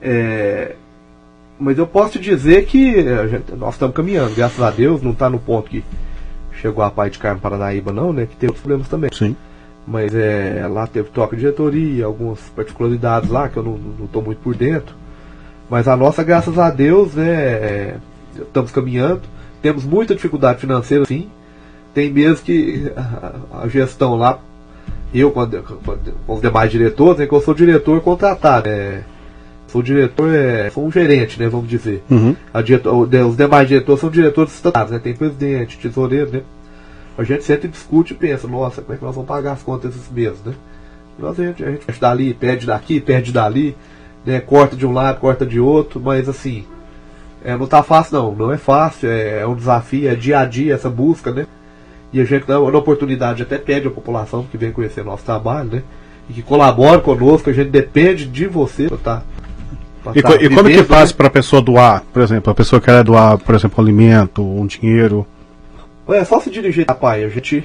É, 0.01 0.75
mas 1.59 1.79
eu 1.79 1.87
posso 1.87 2.13
te 2.13 2.21
dizer 2.21 2.65
que 2.67 2.95
gente, 3.29 3.53
nós 3.57 3.75
estamos 3.75 3.95
caminhando, 3.95 4.35
graças 4.35 4.61
a 4.61 4.71
Deus, 4.71 5.03
não 5.03 5.13
está 5.13 5.29
no 5.29 5.39
ponto 5.39 5.71
que 5.71 5.85
chegou 6.53 6.85
a 6.85 6.91
pai 6.91 7.11
de 7.11 7.19
Carmo 7.19 7.41
Paranaíba, 7.41 7.93
não, 7.93 8.13
né? 8.13 8.27
Que 8.27 8.37
tem 8.37 8.49
outros 8.49 8.63
problemas 8.63 8.89
também. 8.89 9.11
Sim. 9.13 9.37
Mas 9.87 10.15
é, 10.15 10.67
lá 10.69 10.87
teve 10.87 11.11
troca 11.11 11.37
de 11.37 11.43
diretoria, 11.43 12.07
algumas 12.07 12.41
particularidades 12.51 13.31
lá 13.31 13.49
que 13.49 13.57
eu 13.57 13.63
não 13.63 14.05
estou 14.05 14.23
muito 14.23 14.39
por 14.39 14.55
dentro. 14.55 14.95
Mas 15.69 15.89
a 15.89 15.97
nossa, 15.97 16.23
graças 16.23 16.59
a 16.59 16.71
Deus, 16.71 17.15
né, 17.15 17.33
é, 17.33 17.97
estamos 18.39 18.71
caminhando. 18.71 19.23
Temos 19.61 19.85
muita 19.85 20.15
dificuldade 20.15 20.61
financeira, 20.61 21.05
sim. 21.05 21.29
Tem 21.93 22.13
meses 22.13 22.41
que 22.41 22.93
a, 22.97 23.63
a 23.63 23.69
gestão 23.69 24.17
lá, 24.17 24.39
eu 25.13 25.31
com, 25.31 25.47
com, 25.47 26.35
os 26.35 26.41
demais 26.41 26.71
diretores, 26.71 27.19
né, 27.19 27.27
que 27.27 27.33
eu 27.33 27.41
sou 27.41 27.55
diretor 27.55 28.01
contratado. 28.01 28.69
É, 28.69 29.03
o 29.75 29.83
diretor 29.83 30.35
é 30.35 30.71
sou 30.71 30.87
um 30.87 30.91
gerente, 30.91 31.39
né, 31.39 31.49
vamos 31.49 31.69
dizer. 31.69 32.03
Uhum. 32.11 32.35
Diretor, 32.65 33.09
os 33.29 33.37
demais 33.37 33.69
diretores 33.69 34.01
são 34.01 34.11
diretores 34.11 34.55
estatais, 34.55 34.91
né, 34.91 34.99
tem 34.99 35.15
presidente, 35.15 35.79
tesoureiro, 35.79 36.31
né. 36.31 36.43
A 37.19 37.23
gente 37.23 37.45
sempre 37.45 37.69
discute 37.69 38.13
e 38.13 38.17
pensa, 38.17 38.47
nossa, 38.47 38.83
como 38.83 38.95
é 38.95 38.99
que 38.99 39.05
nós 39.05 39.15
vamos 39.15 39.29
pagar 39.29 39.53
as 39.53 39.63
contas 39.63 39.95
esses 39.95 40.11
meses, 40.11 40.39
né? 40.45 40.55
Nós, 41.19 41.39
a 41.41 41.45
gente, 41.45 41.65
a 41.65 41.71
gente 41.71 41.87
pede 41.87 41.99
dali, 42.01 42.35
pede 42.35 42.67
daqui, 42.67 43.01
pede 43.01 43.33
dali, 43.33 43.75
né, 44.27 44.41
corta 44.41 44.77
de 44.77 44.85
um 44.85 44.93
lado, 44.93 45.21
corta 45.21 45.47
de 45.47 45.61
outro, 45.61 46.01
mas 46.01 46.29
assim, 46.29 46.65
é, 47.45 47.57
não 47.57 47.67
tá 47.67 47.83
fácil 47.83 48.19
não, 48.19 48.35
não 48.35 48.53
é 48.53 48.59
fácil, 48.59 49.09
é, 49.09 49.41
é, 49.41 49.47
um 49.47 49.55
desafio, 49.55 50.11
é 50.11 50.17
dia 50.17 50.41
a 50.41 50.45
dia 50.45 50.75
essa 50.75 50.91
busca, 50.91 51.31
né? 51.31 51.47
E 52.13 52.21
a 52.21 52.25
gente, 52.25 52.49
na, 52.49 52.59
na 52.59 52.79
oportunidade, 52.79 53.43
até 53.43 53.57
pede 53.57 53.87
à 53.87 53.91
população 53.91 54.45
que 54.51 54.59
vem 54.59 54.73
conhecer 54.73 55.05
nosso 55.05 55.25
trabalho, 55.25 55.71
né? 55.71 55.83
E 56.29 56.33
que 56.33 56.43
colabore 56.43 57.01
conosco, 57.03 57.49
a 57.49 57.53
gente 57.53 57.71
depende 57.71 58.27
de 58.27 58.47
você, 58.47 58.91
tá? 59.03 59.23
E, 60.15 60.23
tá 60.23 60.37
e 60.37 60.49
como 60.49 60.69
que 60.69 60.83
faz 60.83 61.11
né? 61.11 61.17
para 61.17 61.27
a 61.29 61.31
pessoa 61.31 61.63
doar, 61.63 62.03
por 62.13 62.23
exemplo, 62.23 62.51
a 62.51 62.55
pessoa 62.55 62.81
quer 62.81 63.05
doar, 63.05 63.39
por 63.39 63.55
exemplo, 63.55 63.81
alimento, 63.81 64.43
um 64.43 64.67
dinheiro? 64.67 65.27
É 66.09 66.25
só 66.25 66.41
se 66.41 66.51
dirigir 66.51 66.85
a 66.89 66.95
pai, 66.95 67.25
a 67.25 67.29
gente 67.29 67.65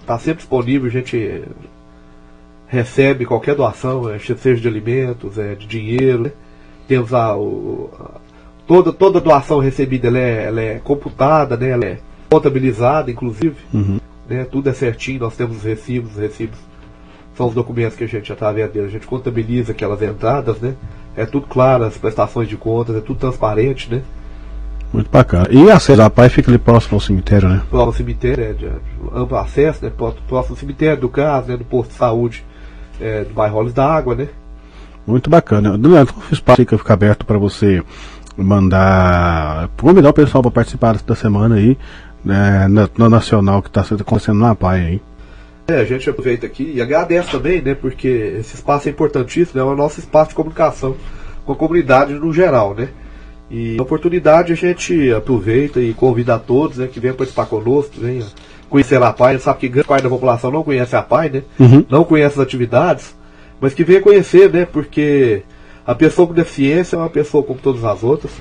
está 0.00 0.18
sempre 0.18 0.38
disponível, 0.38 0.88
a 0.88 0.92
gente 0.92 1.42
recebe 2.68 3.24
qualquer 3.24 3.54
doação, 3.54 4.04
seja 4.18 4.60
de 4.60 4.68
alimentos, 4.68 5.38
é, 5.38 5.54
de 5.54 5.66
dinheiro. 5.66 6.24
Né? 6.24 6.32
Temos 6.88 7.14
a, 7.14 7.36
o, 7.36 7.90
a, 7.98 8.20
toda, 8.66 8.92
toda 8.92 9.20
doação 9.20 9.58
recebida 9.58 10.08
ela 10.08 10.18
é, 10.18 10.44
ela 10.44 10.60
é 10.60 10.78
computada, 10.78 11.56
né? 11.56 11.70
ela 11.70 11.84
é 11.84 11.98
contabilizada, 12.28 13.10
inclusive. 13.10 13.56
Uhum. 13.72 14.00
Né? 14.28 14.44
Tudo 14.44 14.68
é 14.68 14.72
certinho, 14.72 15.20
nós 15.20 15.36
temos 15.36 15.58
os 15.58 15.62
recibos, 15.62 16.12
os 16.12 16.18
recibos 16.18 16.58
são 17.36 17.48
os 17.48 17.54
documentos 17.54 17.96
que 17.96 18.04
a 18.04 18.08
gente, 18.08 18.32
através 18.32 18.70
deles, 18.70 18.88
a 18.88 18.92
gente 18.92 19.06
contabiliza 19.06 19.72
aquelas 19.72 20.00
entradas, 20.00 20.58
né? 20.58 20.74
É 21.14 21.26
tudo 21.26 21.46
claro, 21.46 21.84
as 21.84 21.96
prestações 21.96 22.48
de 22.48 22.56
contas, 22.56 22.96
é 22.96 23.00
tudo 23.00 23.18
transparente, 23.18 23.90
né? 23.92 24.02
Muito 24.90 25.10
bacana. 25.10 25.46
E 25.50 25.70
acesso 25.70 25.98
da 25.98 26.08
Pai 26.08 26.30
fica 26.30 26.50
ali 26.50 26.56
próximo 26.56 26.96
ao 26.96 27.00
cemitério, 27.00 27.48
né? 27.48 27.62
Próximo 27.68 27.90
ao 27.90 27.92
cemitério, 27.92 28.42
é 28.42 28.52
de, 28.54 28.64
de 28.64 28.70
amplo 29.14 29.36
acesso, 29.36 29.84
né? 29.84 29.92
Próximo 29.94 30.54
ao 30.54 30.56
cemitério 30.56 31.02
do 31.02 31.10
caso, 31.10 31.48
né? 31.48 31.58
Do 31.58 31.64
posto 31.64 31.90
de 31.90 31.96
saúde 31.96 32.44
é, 33.00 33.24
do 33.24 33.34
bairro 33.34 33.70
da 33.70 33.86
Água, 33.86 34.14
né? 34.14 34.28
Muito 35.06 35.30
bacana. 35.30 35.76
Leandro, 35.76 36.14
o 36.30 36.34
espaço 36.34 36.56
fica, 36.56 36.76
fica 36.76 36.92
aberto 36.92 37.24
para 37.24 37.38
você 37.38 37.82
mandar. 38.36 39.68
convidar 39.76 40.10
o 40.10 40.12
pessoal 40.12 40.42
para 40.42 40.50
participar 40.50 40.96
da 40.98 41.14
semana 41.14 41.54
aí, 41.56 41.78
né, 42.24 42.66
na, 42.68 42.88
na 42.98 43.08
nacional 43.08 43.62
que 43.62 43.68
está 43.68 43.82
acontecendo 43.82 44.40
na 44.40 44.54
PAI 44.54 44.80
aí. 44.80 45.02
É, 45.68 45.80
a 45.80 45.84
gente 45.84 46.08
aproveita 46.08 46.46
aqui 46.46 46.72
e 46.74 46.80
agradece 46.80 47.30
também, 47.30 47.60
né? 47.60 47.74
Porque 47.74 48.06
esse 48.38 48.54
espaço 48.54 48.88
é 48.88 48.90
importantíssimo, 48.92 49.60
né, 49.60 49.68
é 49.68 49.72
o 49.72 49.76
nosso 49.76 49.98
espaço 49.98 50.30
de 50.30 50.36
comunicação 50.36 50.96
com 51.44 51.52
a 51.52 51.56
comunidade 51.56 52.14
no 52.14 52.32
geral, 52.32 52.74
né? 52.74 52.88
E 53.50 53.76
a 53.78 53.82
oportunidade 53.82 54.52
a 54.52 54.56
gente 54.56 55.12
aproveita 55.12 55.80
e 55.80 55.94
convida 55.94 56.34
a 56.34 56.38
todos 56.38 56.78
né, 56.78 56.88
que 56.88 56.98
venham 56.98 57.14
participar 57.14 57.46
conosco, 57.46 57.94
venham 57.96 58.26
conhecer 58.68 59.02
a 59.02 59.12
PAI. 59.12 59.38
Sabe 59.38 59.60
que 59.60 59.68
grande 59.68 59.88
parte 59.88 60.02
da 60.02 60.08
população 60.08 60.50
não 60.50 60.62
conhece 60.62 60.94
a 60.96 61.02
PAI, 61.02 61.28
né? 61.30 61.42
Uhum. 61.58 61.84
Não 61.88 62.04
conhece 62.04 62.34
as 62.34 62.46
atividades, 62.46 63.16
mas 63.60 63.74
que 63.74 63.84
venha 63.84 64.00
conhecer, 64.00 64.52
né? 64.52 64.64
Porque 64.64 65.42
a 65.86 65.94
pessoa 65.94 66.26
com 66.26 66.34
deficiência 66.34 66.96
é 66.96 66.98
uma 66.98 67.10
pessoa 67.10 67.44
como 67.44 67.60
todas 67.60 67.84
as 67.84 68.02
outras. 68.02 68.32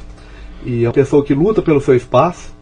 E 0.65 0.83
é 0.83 0.87
uma 0.87 0.93
pessoa 0.93 1.23
que 1.23 1.33
luta 1.33 1.61
pelo 1.61 1.79
seu 1.79 1.95
espaço. 1.95 2.53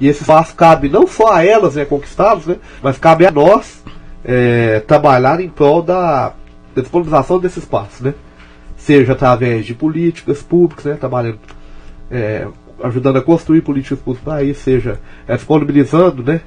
E 0.00 0.08
esse 0.08 0.22
espaço 0.22 0.54
cabe 0.54 0.88
não 0.88 1.06
só 1.06 1.32
a 1.32 1.44
elas, 1.44 1.74
né, 1.74 1.84
conquistá-los, 1.84 2.46
né? 2.46 2.56
Mas 2.82 2.96
cabe 2.96 3.26
a 3.26 3.30
nós 3.30 3.82
é, 4.24 4.80
trabalhar 4.80 5.40
em 5.40 5.48
prol 5.48 5.82
da, 5.82 6.32
da 6.74 6.80
disponibilização 6.80 7.38
desse 7.38 7.58
espaço, 7.58 8.02
né? 8.02 8.14
Seja 8.78 9.12
através 9.12 9.66
de 9.66 9.74
políticas 9.74 10.42
públicas, 10.42 10.86
né? 10.86 10.94
Trabalhando, 10.94 11.38
é, 12.10 12.46
ajudando 12.82 13.18
a 13.18 13.22
construir 13.22 13.60
políticas 13.60 13.98
públicas 13.98 14.24
para 14.24 14.42
isso, 14.42 14.62
seja 14.62 14.98
é, 15.28 15.36
disponibilizando, 15.36 16.22
né? 16.22 16.40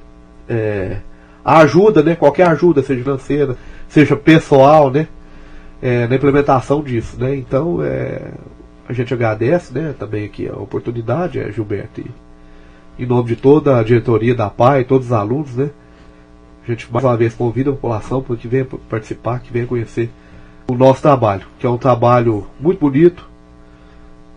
É, 0.47 0.97
a 1.43 1.59
ajuda, 1.59 2.01
né? 2.01 2.15
Qualquer 2.15 2.47
ajuda, 2.47 2.81
seja 2.83 3.03
financeira, 3.03 3.57
seja 3.87 4.15
pessoal, 4.15 4.89
né? 4.89 5.07
É, 5.81 6.07
na 6.07 6.15
implementação 6.15 6.81
disso, 6.81 7.17
né? 7.19 7.35
Então, 7.35 7.83
é, 7.83 8.31
a 8.87 8.93
gente 8.93 9.13
agradece, 9.13 9.73
né? 9.73 9.93
Também 9.97 10.25
aqui 10.25 10.47
a 10.47 10.55
oportunidade, 10.55 11.39
é, 11.39 11.51
Gilberto, 11.51 12.01
e, 12.01 13.03
em 13.03 13.05
nome 13.05 13.27
de 13.29 13.35
toda 13.35 13.77
a 13.77 13.83
diretoria 13.83 14.35
da 14.35 14.49
PAI, 14.49 14.83
todos 14.83 15.07
os 15.07 15.13
alunos, 15.13 15.55
né? 15.55 15.69
A 16.63 16.71
gente 16.71 16.91
mais 16.91 17.03
uma 17.03 17.17
vez 17.17 17.33
convida 17.33 17.69
a 17.69 17.73
população 17.73 18.21
para 18.21 18.37
que 18.37 18.47
venha 18.47 18.65
participar, 18.89 19.39
que 19.39 19.51
venha 19.51 19.67
conhecer 19.67 20.09
o 20.69 20.75
nosso 20.75 21.01
trabalho, 21.01 21.45
que 21.59 21.65
é 21.65 21.69
um 21.69 21.77
trabalho 21.77 22.47
muito 22.59 22.79
bonito 22.79 23.29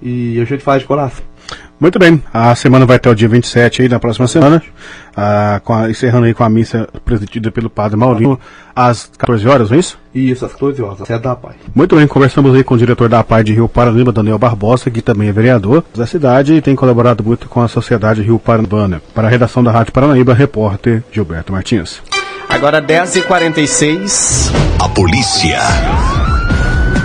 e 0.03 0.41
a 0.41 0.45
gente 0.45 0.63
faz 0.63 0.83
de 0.83 0.89
coração. 0.89 1.25
Muito 1.79 1.99
bem, 1.99 2.23
a 2.33 2.55
semana 2.55 2.87
vai 2.87 2.97
até 2.97 3.11
o 3.11 3.15
dia 3.15 3.29
27 3.29 3.83
aí, 3.83 3.89
na 3.89 4.01
próxima 4.01 4.27
semana, 4.27 4.63
ah, 5.15 5.61
a, 5.67 5.91
encerrando 5.91 6.25
aí 6.25 6.33
com 6.33 6.43
a 6.43 6.49
missa 6.49 6.89
presidida 7.05 7.51
pelo 7.51 7.69
Padre 7.69 7.99
Maurinho, 7.99 8.41
às 8.75 9.11
14 9.19 9.47
horas, 9.47 9.69
não 9.69 9.77
é 9.77 9.81
isso? 9.81 9.99
Isso, 10.15 10.47
às 10.47 10.53
14 10.53 10.83
horas, 10.83 11.11
é 11.11 11.19
da 11.19 11.37
PAI. 11.37 11.57
Muito 11.75 11.95
bem, 11.95 12.07
conversamos 12.07 12.55
aí 12.55 12.65
com 12.65 12.75
o 12.75 12.79
diretor 12.79 13.11
da 13.11 13.23
PAI 13.23 13.45
de 13.45 13.53
Rio 13.53 13.69
Paranaíba, 13.69 14.11
Daniel 14.11 14.39
Barbosa, 14.39 14.91
que 14.91 15.03
também 15.03 15.29
é 15.29 15.33
vereador 15.33 15.85
da 15.95 16.07
cidade 16.07 16.55
e 16.55 16.63
tem 16.63 16.75
colaborado 16.75 17.23
muito 17.23 17.47
com 17.47 17.61
a 17.61 17.69
Sociedade 17.69 18.23
Rio 18.23 18.39
Paranaíba. 18.39 19.03
Para 19.15 19.29
a 19.29 19.31
redação 19.31 19.63
da 19.63 19.71
Rádio 19.71 19.93
Paranaíba, 19.93 20.33
repórter 20.33 21.03
Gilberto 21.13 21.53
Martins. 21.53 22.01
Agora 22.49 22.81
10h46. 22.81 24.51
A 24.83 24.89
polícia. 24.89 25.59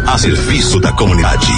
A 0.08 0.18
serviço 0.18 0.80
da 0.80 0.94
comunidade. 0.94 1.52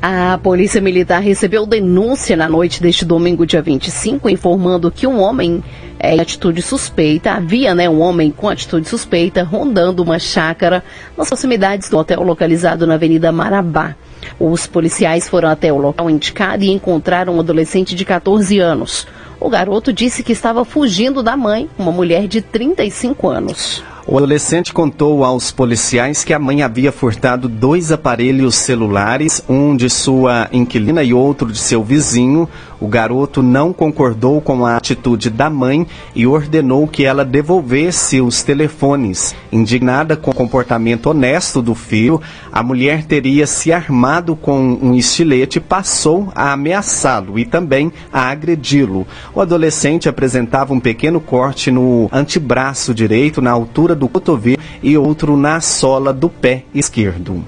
A 0.00 0.38
Polícia 0.38 0.80
Militar 0.80 1.20
recebeu 1.20 1.66
denúncia 1.66 2.36
na 2.36 2.48
noite 2.48 2.82
deste 2.82 3.04
domingo, 3.04 3.46
dia 3.46 3.62
25, 3.62 4.28
informando 4.28 4.90
que 4.90 5.06
um 5.06 5.20
homem 5.20 5.64
é, 5.98 6.14
em 6.14 6.20
atitude 6.20 6.60
suspeita, 6.60 7.32
havia 7.32 7.74
né, 7.74 7.88
um 7.88 8.00
homem 8.00 8.30
com 8.30 8.48
atitude 8.48 8.88
suspeita 8.88 9.42
rondando 9.42 10.02
uma 10.02 10.18
chácara 10.18 10.84
nas 11.16 11.28
proximidades 11.28 11.88
do 11.88 11.98
hotel 11.98 12.22
localizado 12.22 12.86
na 12.86 12.94
Avenida 12.94 13.32
Marabá. 13.32 13.96
Os 14.38 14.66
policiais 14.66 15.28
foram 15.28 15.48
até 15.48 15.72
o 15.72 15.78
local 15.78 16.10
indicado 16.10 16.62
e 16.62 16.70
encontraram 16.70 17.36
um 17.36 17.40
adolescente 17.40 17.94
de 17.94 18.04
14 18.04 18.58
anos. 18.58 19.06
O 19.40 19.48
garoto 19.48 19.92
disse 19.92 20.22
que 20.22 20.32
estava 20.32 20.64
fugindo 20.64 21.22
da 21.22 21.36
mãe, 21.36 21.68
uma 21.78 21.92
mulher 21.92 22.26
de 22.26 22.40
35 22.42 23.28
anos. 23.28 23.82
O 24.08 24.16
adolescente 24.18 24.72
contou 24.72 25.24
aos 25.24 25.50
policiais 25.50 26.22
que 26.22 26.32
a 26.32 26.38
mãe 26.38 26.62
havia 26.62 26.92
furtado 26.92 27.48
dois 27.48 27.90
aparelhos 27.90 28.54
celulares, 28.54 29.42
um 29.48 29.74
de 29.74 29.90
sua 29.90 30.48
inquilina 30.52 31.02
e 31.02 31.12
outro 31.12 31.50
de 31.50 31.58
seu 31.58 31.82
vizinho, 31.82 32.48
O 32.80 32.86
garoto 32.86 33.42
não 33.42 33.72
concordou 33.72 34.40
com 34.40 34.66
a 34.66 34.76
atitude 34.76 35.30
da 35.30 35.48
mãe 35.48 35.86
e 36.14 36.26
ordenou 36.26 36.86
que 36.86 37.04
ela 37.04 37.24
devolvesse 37.24 38.20
os 38.20 38.42
telefones. 38.42 39.34
Indignada 39.50 40.16
com 40.16 40.30
o 40.30 40.34
comportamento 40.34 41.06
honesto 41.06 41.62
do 41.62 41.74
filho, 41.74 42.20
a 42.52 42.62
mulher 42.62 43.04
teria 43.04 43.46
se 43.46 43.72
armado 43.72 44.36
com 44.36 44.78
um 44.82 44.94
estilete 44.94 45.58
e 45.58 45.60
passou 45.60 46.30
a 46.34 46.52
ameaçá-lo 46.52 47.38
e 47.38 47.44
também 47.44 47.90
a 48.12 48.28
agredi-lo. 48.28 49.06
O 49.34 49.40
adolescente 49.40 50.08
apresentava 50.08 50.74
um 50.74 50.80
pequeno 50.80 51.20
corte 51.20 51.70
no 51.70 52.08
antebraço 52.12 52.94
direito, 52.94 53.40
na 53.40 53.50
altura 53.50 53.94
do 53.94 54.08
cotovelo, 54.08 54.60
e 54.82 54.96
outro 54.96 55.36
na 55.36 55.60
sola 55.60 56.12
do 56.12 56.28
pé 56.28 56.64
esquerdo. 56.74 57.42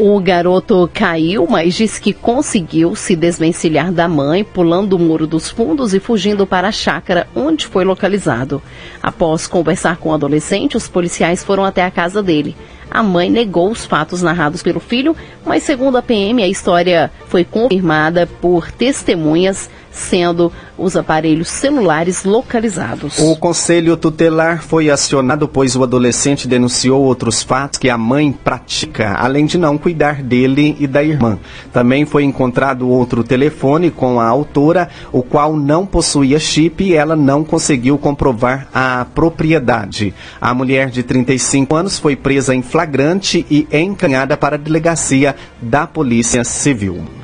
O 0.00 0.20
garoto 0.20 0.88
caiu, 0.94 1.44
mas 1.50 1.74
disse 1.74 2.00
que 2.00 2.12
conseguiu 2.12 2.94
se 2.94 3.16
desvencilhar 3.16 3.90
da 3.90 4.06
mãe, 4.06 4.44
pulando 4.44 4.92
o 4.92 4.98
muro 4.98 5.26
dos 5.26 5.50
fundos 5.50 5.92
e 5.92 5.98
fugindo 5.98 6.46
para 6.46 6.68
a 6.68 6.72
chácara 6.72 7.26
onde 7.34 7.66
foi 7.66 7.84
localizado. 7.84 8.62
Após 9.02 9.48
conversar 9.48 9.96
com 9.96 10.10
o 10.10 10.14
adolescente, 10.14 10.76
os 10.76 10.86
policiais 10.86 11.42
foram 11.42 11.64
até 11.64 11.82
a 11.82 11.90
casa 11.90 12.22
dele. 12.22 12.56
A 12.88 13.02
mãe 13.02 13.28
negou 13.28 13.72
os 13.72 13.84
fatos 13.84 14.22
narrados 14.22 14.62
pelo 14.62 14.78
filho, 14.78 15.16
mas 15.44 15.64
segundo 15.64 15.98
a 15.98 16.02
PM, 16.02 16.44
a 16.44 16.48
história 16.48 17.10
foi 17.26 17.42
confirmada 17.42 18.24
por 18.40 18.70
testemunhas 18.70 19.68
sendo 19.98 20.52
os 20.76 20.96
aparelhos 20.96 21.48
celulares 21.48 22.24
localizados. 22.24 23.18
O 23.18 23.36
conselho 23.36 23.96
tutelar 23.96 24.62
foi 24.62 24.90
acionado 24.90 25.48
pois 25.48 25.74
o 25.76 25.82
adolescente 25.82 26.46
denunciou 26.46 27.02
outros 27.02 27.42
fatos 27.42 27.78
que 27.78 27.90
a 27.90 27.98
mãe 27.98 28.32
pratica, 28.32 29.14
além 29.18 29.44
de 29.44 29.58
não 29.58 29.76
cuidar 29.76 30.22
dele 30.22 30.76
e 30.78 30.86
da 30.86 31.02
irmã. 31.02 31.38
Também 31.72 32.06
foi 32.06 32.24
encontrado 32.24 32.88
outro 32.88 33.24
telefone 33.24 33.90
com 33.90 34.20
a 34.20 34.26
autora, 34.26 34.88
o 35.12 35.22
qual 35.22 35.56
não 35.56 35.84
possuía 35.84 36.38
chip 36.38 36.84
e 36.84 36.94
ela 36.94 37.16
não 37.16 37.42
conseguiu 37.42 37.98
comprovar 37.98 38.68
a 38.72 39.06
propriedade. 39.14 40.14
A 40.40 40.54
mulher 40.54 40.90
de 40.90 41.02
35 41.02 41.74
anos 41.74 41.98
foi 41.98 42.14
presa 42.14 42.54
em 42.54 42.62
flagrante 42.62 43.44
e 43.50 43.66
encaminhada 43.72 44.36
para 44.36 44.54
a 44.54 44.58
delegacia 44.58 45.34
da 45.60 45.86
Polícia 45.86 46.44
Civil. 46.44 47.17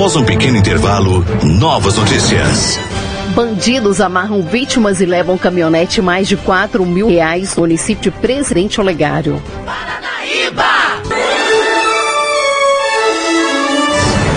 Após 0.00 0.16
um 0.16 0.24
pequeno 0.24 0.56
intervalo, 0.56 1.22
novas 1.42 1.98
notícias. 1.98 2.80
Bandidos 3.34 4.00
amarram 4.00 4.40
vítimas 4.40 4.98
e 4.98 5.04
levam 5.04 5.36
caminhonete 5.36 6.00
mais 6.00 6.26
de 6.26 6.38
4 6.38 6.86
mil 6.86 7.06
reais 7.06 7.54
no 7.54 7.64
município 7.64 8.04
de 8.04 8.10
Presidente 8.10 8.80
Olegário. 8.80 9.42
Paranaíba! 9.66 10.64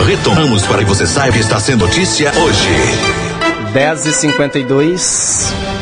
Retomamos 0.06 0.64
para 0.64 0.80
que 0.80 0.90
você 0.90 1.08
saiba 1.08 1.32
que 1.32 1.40
está 1.40 1.62
sendo 1.62 1.86
notícia 1.86 2.34
hoje. 2.36 2.68
10h52. 3.74 5.73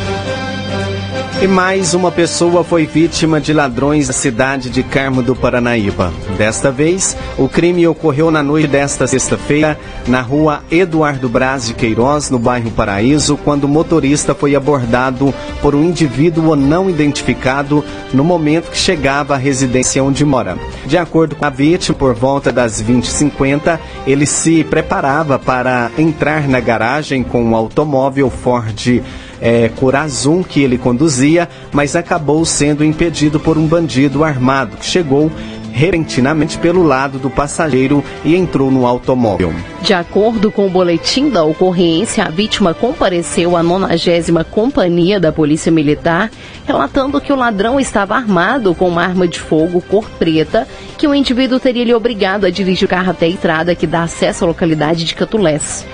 E 1.42 1.48
mais 1.48 1.92
uma 1.92 2.12
pessoa 2.12 2.62
foi 2.62 2.86
vítima 2.86 3.40
de 3.40 3.52
ladrões 3.52 4.06
na 4.06 4.12
cidade 4.12 4.70
de 4.70 4.84
Carmo 4.84 5.24
do 5.24 5.34
Paranaíba. 5.34 6.12
Desta 6.38 6.70
vez, 6.70 7.16
o 7.36 7.48
crime 7.48 7.84
ocorreu 7.84 8.30
na 8.30 8.44
noite 8.44 8.68
desta 8.68 9.08
sexta-feira, 9.08 9.76
na 10.06 10.20
rua 10.20 10.62
Eduardo 10.70 11.28
Braz 11.28 11.66
de 11.66 11.74
Queiroz, 11.74 12.30
no 12.30 12.38
bairro 12.38 12.70
Paraíso, 12.70 13.36
quando 13.36 13.64
o 13.64 13.68
motorista 13.68 14.36
foi 14.36 14.54
abordado 14.54 15.34
por 15.60 15.74
um 15.74 15.82
indivíduo 15.82 16.54
não 16.54 16.88
identificado 16.88 17.84
no 18.14 18.22
momento 18.22 18.70
que 18.70 18.78
chegava 18.78 19.34
à 19.34 19.36
residência 19.36 20.04
onde 20.04 20.24
mora. 20.24 20.56
De 20.86 20.96
acordo 20.96 21.34
com 21.34 21.44
a 21.44 21.50
vítima, 21.50 21.98
por 21.98 22.14
volta 22.14 22.52
das 22.52 22.80
20h50, 22.80 23.80
ele 24.06 24.26
se 24.26 24.62
preparava 24.62 25.40
para 25.40 25.90
entrar 25.98 26.46
na 26.46 26.60
garagem 26.60 27.24
com 27.24 27.42
um 27.42 27.56
automóvel 27.56 28.30
Ford 28.30 29.02
é, 29.42 29.68
Corazon 29.68 30.44
que 30.44 30.62
ele 30.62 30.78
conduzia, 30.78 31.48
mas 31.72 31.96
acabou 31.96 32.44
sendo 32.44 32.84
impedido 32.84 33.40
por 33.40 33.58
um 33.58 33.66
bandido 33.66 34.22
armado 34.22 34.76
que 34.76 34.86
chegou 34.86 35.30
repentinamente 35.72 36.58
pelo 36.58 36.82
lado 36.82 37.18
do 37.18 37.30
passageiro 37.30 38.04
e 38.24 38.36
entrou 38.36 38.70
no 38.70 38.86
automóvel. 38.86 39.52
De 39.80 39.94
acordo 39.94 40.52
com 40.52 40.66
o 40.66 40.70
boletim 40.70 41.30
da 41.30 41.42
ocorrência, 41.42 42.24
a 42.24 42.30
vítima 42.30 42.74
compareceu 42.74 43.56
à 43.56 43.62
90 43.62 44.44
Companhia 44.44 45.18
da 45.18 45.32
Polícia 45.32 45.72
Militar, 45.72 46.30
relatando 46.66 47.20
que 47.20 47.32
o 47.32 47.36
ladrão 47.36 47.80
estava 47.80 48.14
armado 48.14 48.74
com 48.74 48.86
uma 48.86 49.02
arma 49.02 49.26
de 49.26 49.40
fogo 49.40 49.80
cor 49.80 50.08
preta, 50.18 50.68
que 50.98 51.08
o 51.08 51.14
indivíduo 51.14 51.58
teria 51.58 51.84
lhe 51.84 51.94
obrigado 51.94 52.44
a 52.44 52.50
dirigir 52.50 52.86
o 52.86 52.90
carro 52.90 53.10
até 53.10 53.26
a 53.26 53.30
estrada 53.30 53.74
que 53.74 53.86
dá 53.86 54.02
acesso 54.02 54.44
à 54.44 54.48
localidade 54.48 55.04
de 55.04 55.14
Catulés. 55.14 55.86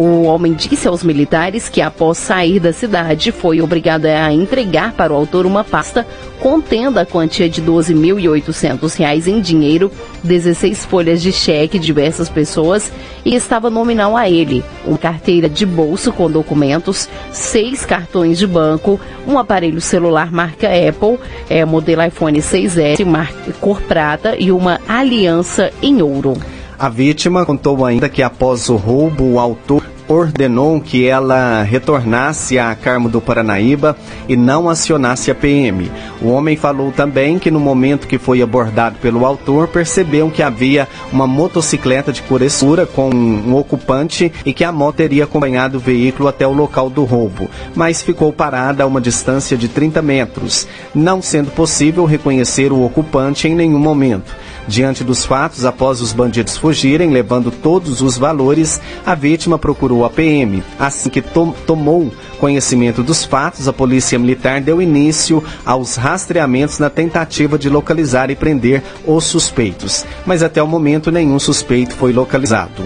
O 0.00 0.22
homem 0.22 0.52
disse 0.52 0.86
aos 0.86 1.02
militares 1.02 1.68
que, 1.68 1.82
após 1.82 2.18
sair 2.18 2.60
da 2.60 2.72
cidade, 2.72 3.32
foi 3.32 3.60
obrigado 3.60 4.06
a 4.06 4.32
entregar 4.32 4.92
para 4.92 5.12
o 5.12 5.16
autor 5.16 5.44
uma 5.44 5.64
pasta 5.64 6.06
contendo 6.38 6.98
a 7.00 7.04
quantia 7.04 7.48
de 7.48 7.60
R$ 7.60 7.66
12.800 7.66 9.26
em 9.26 9.40
dinheiro, 9.40 9.90
16 10.22 10.84
folhas 10.84 11.20
de 11.20 11.32
cheque 11.32 11.80
de 11.80 11.86
diversas 11.86 12.28
pessoas 12.28 12.92
e 13.24 13.34
estava 13.34 13.70
nominal 13.70 14.16
a 14.16 14.30
ele 14.30 14.62
uma 14.86 14.96
carteira 14.96 15.48
de 15.48 15.66
bolso 15.66 16.12
com 16.12 16.30
documentos, 16.30 17.08
seis 17.32 17.84
cartões 17.84 18.38
de 18.38 18.46
banco, 18.46 19.00
um 19.26 19.36
aparelho 19.36 19.80
celular 19.80 20.30
marca 20.30 20.68
Apple, 20.68 21.18
é, 21.50 21.64
modelo 21.64 22.04
iPhone 22.04 22.38
6S, 22.38 23.04
marca 23.04 23.52
cor 23.60 23.80
prata 23.82 24.36
e 24.38 24.52
uma 24.52 24.78
aliança 24.86 25.72
em 25.82 26.00
ouro. 26.00 26.36
A 26.78 26.88
vítima 26.88 27.44
contou 27.44 27.84
ainda 27.84 28.08
que 28.08 28.22
após 28.22 28.68
o 28.68 28.76
roubo, 28.76 29.24
o 29.24 29.40
autor 29.40 29.82
ordenou 30.06 30.80
que 30.80 31.06
ela 31.06 31.62
retornasse 31.62 32.56
a 32.56 32.72
Carmo 32.74 33.08
do 33.08 33.20
Paranaíba 33.20 33.96
e 34.28 34.36
não 34.36 34.68
acionasse 34.68 35.28
a 35.28 35.34
PM. 35.34 35.90
O 36.22 36.28
homem 36.28 36.56
falou 36.56 36.92
também 36.92 37.36
que 37.36 37.50
no 37.50 37.58
momento 37.58 38.06
que 38.06 38.16
foi 38.16 38.40
abordado 38.40 38.96
pelo 39.00 39.26
autor, 39.26 39.66
percebeu 39.66 40.30
que 40.30 40.42
havia 40.42 40.88
uma 41.12 41.26
motocicleta 41.26 42.12
de 42.12 42.22
cor 42.22 42.42
escura 42.42 42.86
com 42.86 43.10
um 43.10 43.56
ocupante 43.56 44.32
e 44.46 44.52
que 44.52 44.64
a 44.64 44.70
moto 44.70 44.96
teria 44.96 45.24
acompanhado 45.24 45.78
o 45.78 45.80
veículo 45.80 46.28
até 46.28 46.46
o 46.46 46.52
local 46.52 46.88
do 46.88 47.04
roubo, 47.04 47.50
mas 47.74 48.02
ficou 48.02 48.32
parada 48.32 48.84
a 48.84 48.86
uma 48.86 49.00
distância 49.00 49.56
de 49.56 49.68
30 49.68 50.00
metros, 50.00 50.66
não 50.94 51.20
sendo 51.20 51.50
possível 51.50 52.04
reconhecer 52.04 52.72
o 52.72 52.84
ocupante 52.84 53.46
em 53.46 53.54
nenhum 53.54 53.78
momento. 53.78 54.34
Diante 54.68 55.02
dos 55.02 55.24
fatos, 55.24 55.64
após 55.64 56.02
os 56.02 56.12
bandidos 56.12 56.58
fugirem, 56.58 57.10
levando 57.10 57.50
todos 57.50 58.02
os 58.02 58.18
valores, 58.18 58.78
a 59.04 59.14
vítima 59.14 59.58
procurou 59.58 60.04
a 60.04 60.10
PM. 60.10 60.62
Assim 60.78 61.08
que 61.08 61.22
to 61.22 61.54
tomou 61.66 62.12
conhecimento 62.38 63.02
dos 63.02 63.24
fatos, 63.24 63.66
a 63.66 63.72
Polícia 63.72 64.18
Militar 64.18 64.60
deu 64.60 64.82
início 64.82 65.42
aos 65.64 65.96
rastreamentos 65.96 66.78
na 66.78 66.90
tentativa 66.90 67.58
de 67.58 67.70
localizar 67.70 68.30
e 68.30 68.36
prender 68.36 68.82
os 69.06 69.24
suspeitos. 69.24 70.04
Mas 70.26 70.42
até 70.42 70.62
o 70.62 70.66
momento, 70.66 71.10
nenhum 71.10 71.38
suspeito 71.38 71.94
foi 71.94 72.12
localizado. 72.12 72.84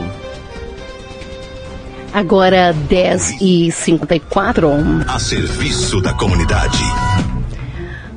Agora 2.12 2.72
10 2.72 3.40
e 3.40 3.72
54 3.72 4.70
A 5.08 5.18
serviço 5.18 6.00
da 6.00 6.12
comunidade. 6.14 6.78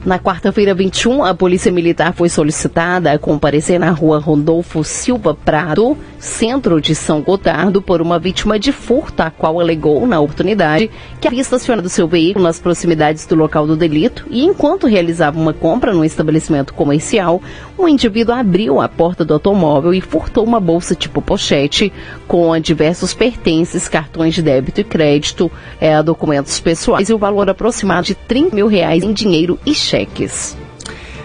Na 0.05 0.19
quarta-feira 0.19 0.75
21, 0.75 1.25
a 1.25 1.33
Polícia 1.33 1.71
Militar 1.71 2.13
foi 2.13 2.29
solicitada 2.29 3.11
a 3.11 3.17
comparecer 3.17 3.79
na 3.79 3.89
rua 3.89 4.19
Rodolfo 4.19 4.83
Silva 4.83 5.33
Prado, 5.33 5.97
centro 6.19 6.79
de 6.79 6.93
São 6.93 7.23
Gotardo, 7.23 7.81
por 7.81 8.03
uma 8.03 8.19
vítima 8.19 8.59
de 8.59 8.71
furto, 8.71 9.23
a 9.23 9.31
qual 9.31 9.59
alegou, 9.59 10.05
na 10.05 10.19
oportunidade, 10.19 10.91
que 11.19 11.27
havia 11.27 11.41
estacionado 11.41 11.89
seu 11.89 12.07
veículo 12.07 12.45
nas 12.45 12.59
proximidades 12.59 13.25
do 13.25 13.33
local 13.33 13.65
do 13.65 13.75
delito 13.75 14.27
e, 14.29 14.45
enquanto 14.45 14.85
realizava 14.85 15.39
uma 15.39 15.53
compra 15.53 15.91
num 15.91 16.05
estabelecimento 16.05 16.75
comercial, 16.75 17.41
um 17.77 17.87
indivíduo 17.87 18.35
abriu 18.35 18.79
a 18.79 18.87
porta 18.87 19.25
do 19.25 19.33
automóvel 19.33 19.91
e 19.91 20.01
furtou 20.01 20.43
uma 20.43 20.59
bolsa 20.59 20.93
tipo 20.93 21.19
pochete 21.19 21.91
com 22.27 22.57
diversos 22.59 23.11
pertences, 23.15 23.87
cartões 23.87 24.35
de 24.35 24.43
débito 24.43 24.81
e 24.81 24.83
crédito, 24.83 25.51
é, 25.81 26.01
documentos 26.03 26.59
pessoais 26.59 27.09
e 27.09 27.13
o 27.13 27.17
valor 27.17 27.49
aproximado 27.49 28.05
de 28.05 28.13
30 28.13 28.55
mil 28.55 28.67
reais 28.67 29.03
em 29.03 29.11
dinheiro 29.11 29.59
e 29.65 29.73
cheque 29.73 29.94
cheques. 29.95 30.57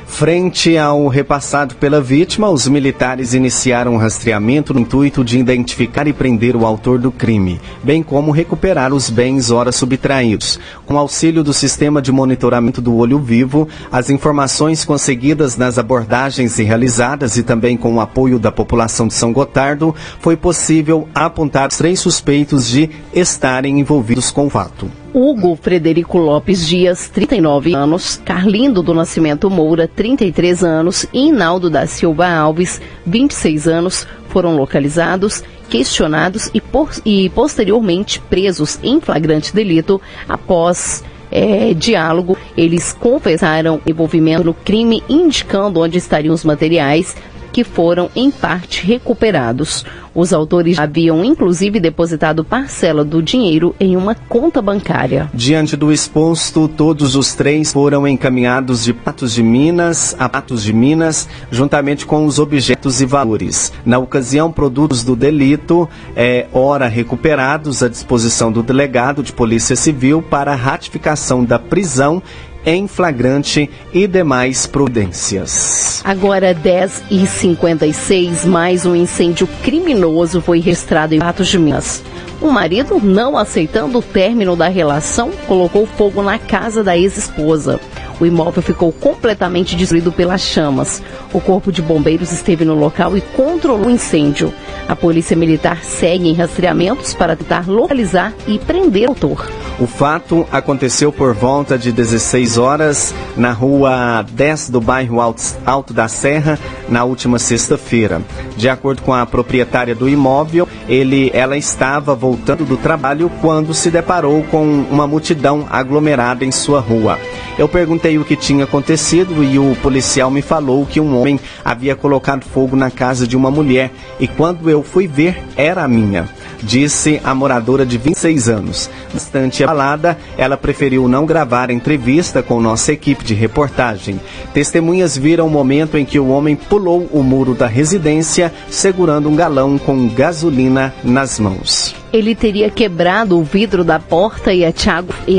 Frente 0.06 0.76
ao 0.76 1.06
repassado 1.06 1.76
pela 1.76 2.00
vítima, 2.00 2.50
os 2.50 2.66
militares 2.68 3.32
iniciaram 3.32 3.94
um 3.94 3.96
rastreamento 3.96 4.74
no 4.74 4.80
intuito 4.80 5.24
de 5.24 5.38
identificar 5.38 6.06
e 6.06 6.12
prender 6.12 6.56
o 6.56 6.66
autor 6.66 6.98
do 6.98 7.12
crime, 7.12 7.60
bem 7.82 8.02
como 8.02 8.32
recuperar 8.32 8.92
os 8.92 9.08
bens 9.08 9.50
ora 9.50 9.70
subtraídos. 9.70 10.58
Com 10.84 10.98
auxílio 10.98 11.44
do 11.44 11.54
sistema 11.54 12.02
de 12.02 12.12
monitoramento 12.12 12.82
do 12.82 12.96
olho 12.96 13.20
vivo, 13.20 13.68
as 13.90 14.10
informações 14.10 14.84
conseguidas 14.84 15.56
nas 15.56 15.78
abordagens 15.78 16.56
realizadas 16.58 17.36
e 17.36 17.42
também 17.42 17.76
com 17.76 17.94
o 17.94 18.00
apoio 18.00 18.38
da 18.38 18.52
população 18.52 19.06
de 19.06 19.14
São 19.14 19.32
Gotardo, 19.32 19.94
foi 20.18 20.36
possível 20.36 21.08
apontar 21.14 21.70
três 21.70 22.00
suspeitos 22.00 22.68
de 22.68 22.90
estarem 23.14 23.78
envolvidos 23.78 24.30
com 24.30 24.46
o 24.46 24.50
fato. 24.50 24.90
Hugo 25.12 25.56
Frederico 25.56 26.18
Lopes 26.18 26.66
Dias, 26.66 27.08
39 27.08 27.74
anos, 27.74 28.20
Carlindo 28.24 28.82
do 28.82 28.94
Nascimento 28.94 29.50
Moura, 29.50 29.88
33 29.88 30.62
anos 30.62 31.06
e 31.12 31.28
Inaldo 31.28 31.68
da 31.68 31.86
Silva 31.86 32.28
Alves, 32.28 32.80
26 33.04 33.66
anos, 33.66 34.06
foram 34.28 34.56
localizados, 34.56 35.42
questionados 35.68 36.50
e, 36.54 36.60
por, 36.60 36.90
e 37.04 37.28
posteriormente 37.30 38.20
presos 38.20 38.78
em 38.82 39.00
flagrante 39.00 39.54
delito 39.54 40.00
após 40.28 41.02
é, 41.30 41.74
diálogo. 41.74 42.38
Eles 42.56 42.92
confessaram 42.92 43.80
envolvimento 43.86 44.44
no 44.44 44.54
crime, 44.54 45.02
indicando 45.08 45.80
onde 45.80 45.98
estariam 45.98 46.34
os 46.34 46.44
materiais 46.44 47.16
que 47.52 47.64
foram 47.64 48.10
em 48.14 48.30
parte 48.30 48.86
recuperados. 48.86 49.84
Os 50.14 50.32
autores 50.32 50.78
haviam 50.78 51.24
inclusive 51.24 51.78
depositado 51.78 52.44
parcela 52.44 53.04
do 53.04 53.22
dinheiro 53.22 53.74
em 53.78 53.96
uma 53.96 54.14
conta 54.14 54.60
bancária. 54.60 55.30
Diante 55.32 55.76
do 55.76 55.92
exposto, 55.92 56.66
todos 56.66 57.14
os 57.14 57.34
três 57.34 57.72
foram 57.72 58.06
encaminhados 58.06 58.84
de 58.84 58.92
Patos 58.92 59.32
de 59.34 59.42
Minas 59.42 60.16
a 60.18 60.28
Patos 60.28 60.62
de 60.62 60.72
Minas, 60.72 61.28
juntamente 61.50 62.04
com 62.06 62.26
os 62.26 62.38
objetos 62.38 63.00
e 63.00 63.06
valores. 63.06 63.72
Na 63.84 63.98
ocasião, 63.98 64.50
produtos 64.50 65.04
do 65.04 65.14
delito, 65.14 65.88
é, 66.16 66.46
ora 66.52 66.88
recuperados 66.88 67.82
à 67.82 67.88
disposição 67.88 68.50
do 68.50 68.62
delegado 68.62 69.22
de 69.22 69.32
Polícia 69.32 69.76
Civil 69.76 70.22
para 70.22 70.54
ratificação 70.54 71.44
da 71.44 71.58
prisão 71.58 72.22
em 72.64 72.86
flagrante 72.86 73.70
e 73.92 74.06
demais 74.06 74.66
prudências. 74.66 76.02
Agora 76.04 76.54
10 76.54 77.04
e 77.10 77.26
56 77.26 78.44
mais 78.44 78.86
um 78.86 78.94
incêndio 78.94 79.48
criminoso 79.62 80.40
foi 80.40 80.60
registrado 80.60 81.14
em 81.14 81.18
Patos 81.18 81.48
de 81.48 81.58
Minas. 81.58 82.02
O 82.40 82.50
marido, 82.50 82.98
não 82.98 83.36
aceitando 83.36 83.98
o 83.98 84.02
término 84.02 84.56
da 84.56 84.68
relação, 84.68 85.30
colocou 85.46 85.84
fogo 85.84 86.22
na 86.22 86.38
casa 86.38 86.82
da 86.82 86.96
ex-esposa. 86.96 87.78
O 88.18 88.24
imóvel 88.24 88.62
ficou 88.62 88.92
completamente 88.92 89.76
destruído 89.76 90.10
pelas 90.10 90.40
chamas. 90.40 91.02
O 91.32 91.40
corpo 91.40 91.70
de 91.70 91.82
bombeiros 91.82 92.32
esteve 92.32 92.64
no 92.64 92.74
local 92.74 93.16
e 93.16 93.20
controlou 93.20 93.86
o 93.86 93.90
incêndio. 93.90 94.52
A 94.88 94.96
polícia 94.96 95.36
militar 95.36 95.82
segue 95.82 96.28
em 96.28 96.34
rastreamentos 96.34 97.14
para 97.14 97.36
tentar 97.36 97.68
localizar 97.68 98.32
e 98.46 98.58
prender 98.58 99.06
o 99.06 99.10
autor. 99.10 99.46
O 99.80 99.86
fato 99.86 100.46
aconteceu 100.52 101.10
por 101.10 101.32
volta 101.32 101.78
de 101.78 101.90
16 101.90 102.58
horas 102.58 103.14
na 103.34 103.50
rua 103.50 104.22
10 104.30 104.68
do 104.68 104.78
bairro 104.78 105.18
Alto 105.64 105.94
da 105.94 106.06
Serra, 106.06 106.58
na 106.86 107.02
última 107.04 107.38
sexta-feira. 107.38 108.20
De 108.58 108.68
acordo 108.68 109.00
com 109.00 109.14
a 109.14 109.24
proprietária 109.24 109.94
do 109.94 110.06
imóvel, 110.06 110.68
ele, 110.86 111.30
ela 111.32 111.56
estava 111.56 112.14
voltando 112.14 112.66
do 112.66 112.76
trabalho 112.76 113.32
quando 113.40 113.72
se 113.72 113.90
deparou 113.90 114.42
com 114.50 114.62
uma 114.90 115.06
multidão 115.06 115.66
aglomerada 115.70 116.44
em 116.44 116.52
sua 116.52 116.80
rua. 116.80 117.18
Eu 117.56 117.66
perguntei 117.66 118.18
o 118.18 118.24
que 118.24 118.36
tinha 118.36 118.64
acontecido 118.64 119.42
e 119.42 119.58
o 119.58 119.74
policial 119.76 120.30
me 120.30 120.42
falou 120.42 120.84
que 120.84 121.00
um 121.00 121.18
homem 121.18 121.40
havia 121.64 121.96
colocado 121.96 122.44
fogo 122.44 122.76
na 122.76 122.90
casa 122.90 123.26
de 123.26 123.34
uma 123.34 123.50
mulher 123.50 123.90
e 124.18 124.28
quando 124.28 124.68
eu 124.68 124.82
fui 124.82 125.08
ver, 125.08 125.42
era 125.56 125.82
a 125.82 125.88
minha 125.88 126.28
disse 126.62 127.20
a 127.24 127.34
moradora 127.34 127.84
de 127.84 127.98
26 127.98 128.48
anos. 128.48 128.90
Bastante 129.12 129.64
abalada, 129.64 130.18
ela 130.36 130.56
preferiu 130.56 131.08
não 131.08 131.26
gravar 131.26 131.70
entrevista 131.70 132.42
com 132.42 132.60
nossa 132.60 132.92
equipe 132.92 133.24
de 133.24 133.34
reportagem. 133.34 134.20
Testemunhas 134.52 135.16
viram 135.16 135.46
o 135.46 135.50
momento 135.50 135.96
em 135.96 136.04
que 136.04 136.18
o 136.18 136.28
homem 136.28 136.56
pulou 136.56 137.08
o 137.12 137.22
muro 137.22 137.54
da 137.54 137.66
residência, 137.66 138.52
segurando 138.68 139.28
um 139.28 139.36
galão 139.36 139.78
com 139.78 140.08
gasolina 140.08 140.94
nas 141.02 141.38
mãos. 141.38 141.94
Ele 142.12 142.34
teria 142.34 142.68
quebrado 142.70 143.38
o 143.38 143.44
vidro 143.44 143.84
da 143.84 143.98
porta 143.98 144.52
e 144.52 144.64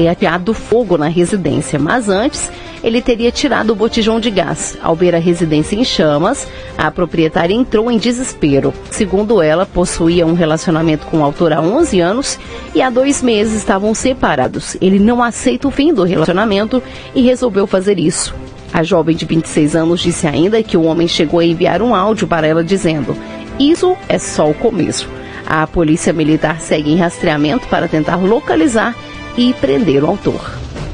ateado 0.07 0.53
fogo 0.53 0.97
na 0.97 1.07
residência, 1.07 1.77
mas 1.77 2.07
antes 2.07 2.49
ele 2.83 3.01
teria 3.01 3.31
tirado 3.31 3.71
o 3.71 3.75
botijão 3.75 4.19
de 4.19 4.29
gás. 4.29 4.77
Ao 4.81 4.95
ver 4.95 5.15
a 5.15 5.19
residência 5.19 5.75
em 5.75 5.83
chamas, 5.83 6.47
a 6.77 6.89
proprietária 6.89 7.53
entrou 7.53 7.91
em 7.91 7.97
desespero. 7.97 8.73
Segundo 8.89 9.41
ela, 9.41 9.65
possuía 9.65 10.25
um 10.25 10.33
relacionamento 10.33 11.05
com 11.07 11.19
o 11.19 11.23
autor 11.23 11.53
há 11.53 11.61
11 11.61 11.99
anos 11.99 12.39
e 12.73 12.81
há 12.81 12.89
dois 12.89 13.21
meses 13.21 13.53
estavam 13.53 13.93
separados. 13.93 14.75
Ele 14.81 14.99
não 14.99 15.21
aceita 15.21 15.67
o 15.67 15.71
fim 15.71 15.93
do 15.93 16.03
relacionamento 16.03 16.81
e 17.13 17.21
resolveu 17.21 17.67
fazer 17.67 17.99
isso. 17.99 18.33
A 18.73 18.83
jovem 18.83 19.15
de 19.15 19.25
26 19.25 19.75
anos 19.75 19.99
disse 19.99 20.27
ainda 20.27 20.63
que 20.63 20.77
o 20.77 20.83
homem 20.83 21.07
chegou 21.07 21.39
a 21.39 21.45
enviar 21.45 21.81
um 21.81 21.93
áudio 21.93 22.25
para 22.25 22.47
ela 22.47 22.63
dizendo: 22.63 23.17
Isso 23.59 23.97
é 24.07 24.17
só 24.17 24.49
o 24.49 24.53
começo. 24.53 25.09
A 25.45 25.67
polícia 25.67 26.13
militar 26.13 26.61
segue 26.61 26.91
em 26.91 26.97
rastreamento 26.97 27.67
para 27.67 27.87
tentar 27.87 28.15
localizar 28.15 28.95
e 29.37 29.53
prender 29.55 30.03
o 30.03 30.07
autor. 30.07 30.39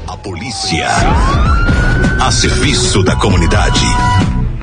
A 0.08 0.16
polícia 0.16 0.88
a 2.20 2.30
serviço 2.32 3.02
da 3.02 3.14
comunidade. 3.14 3.80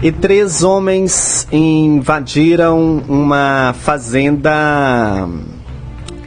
E 0.01 0.11
três 0.11 0.61
homens 0.61 1.47
invadiram 1.51 3.01
uma 3.07 3.73
fazenda 3.79 5.27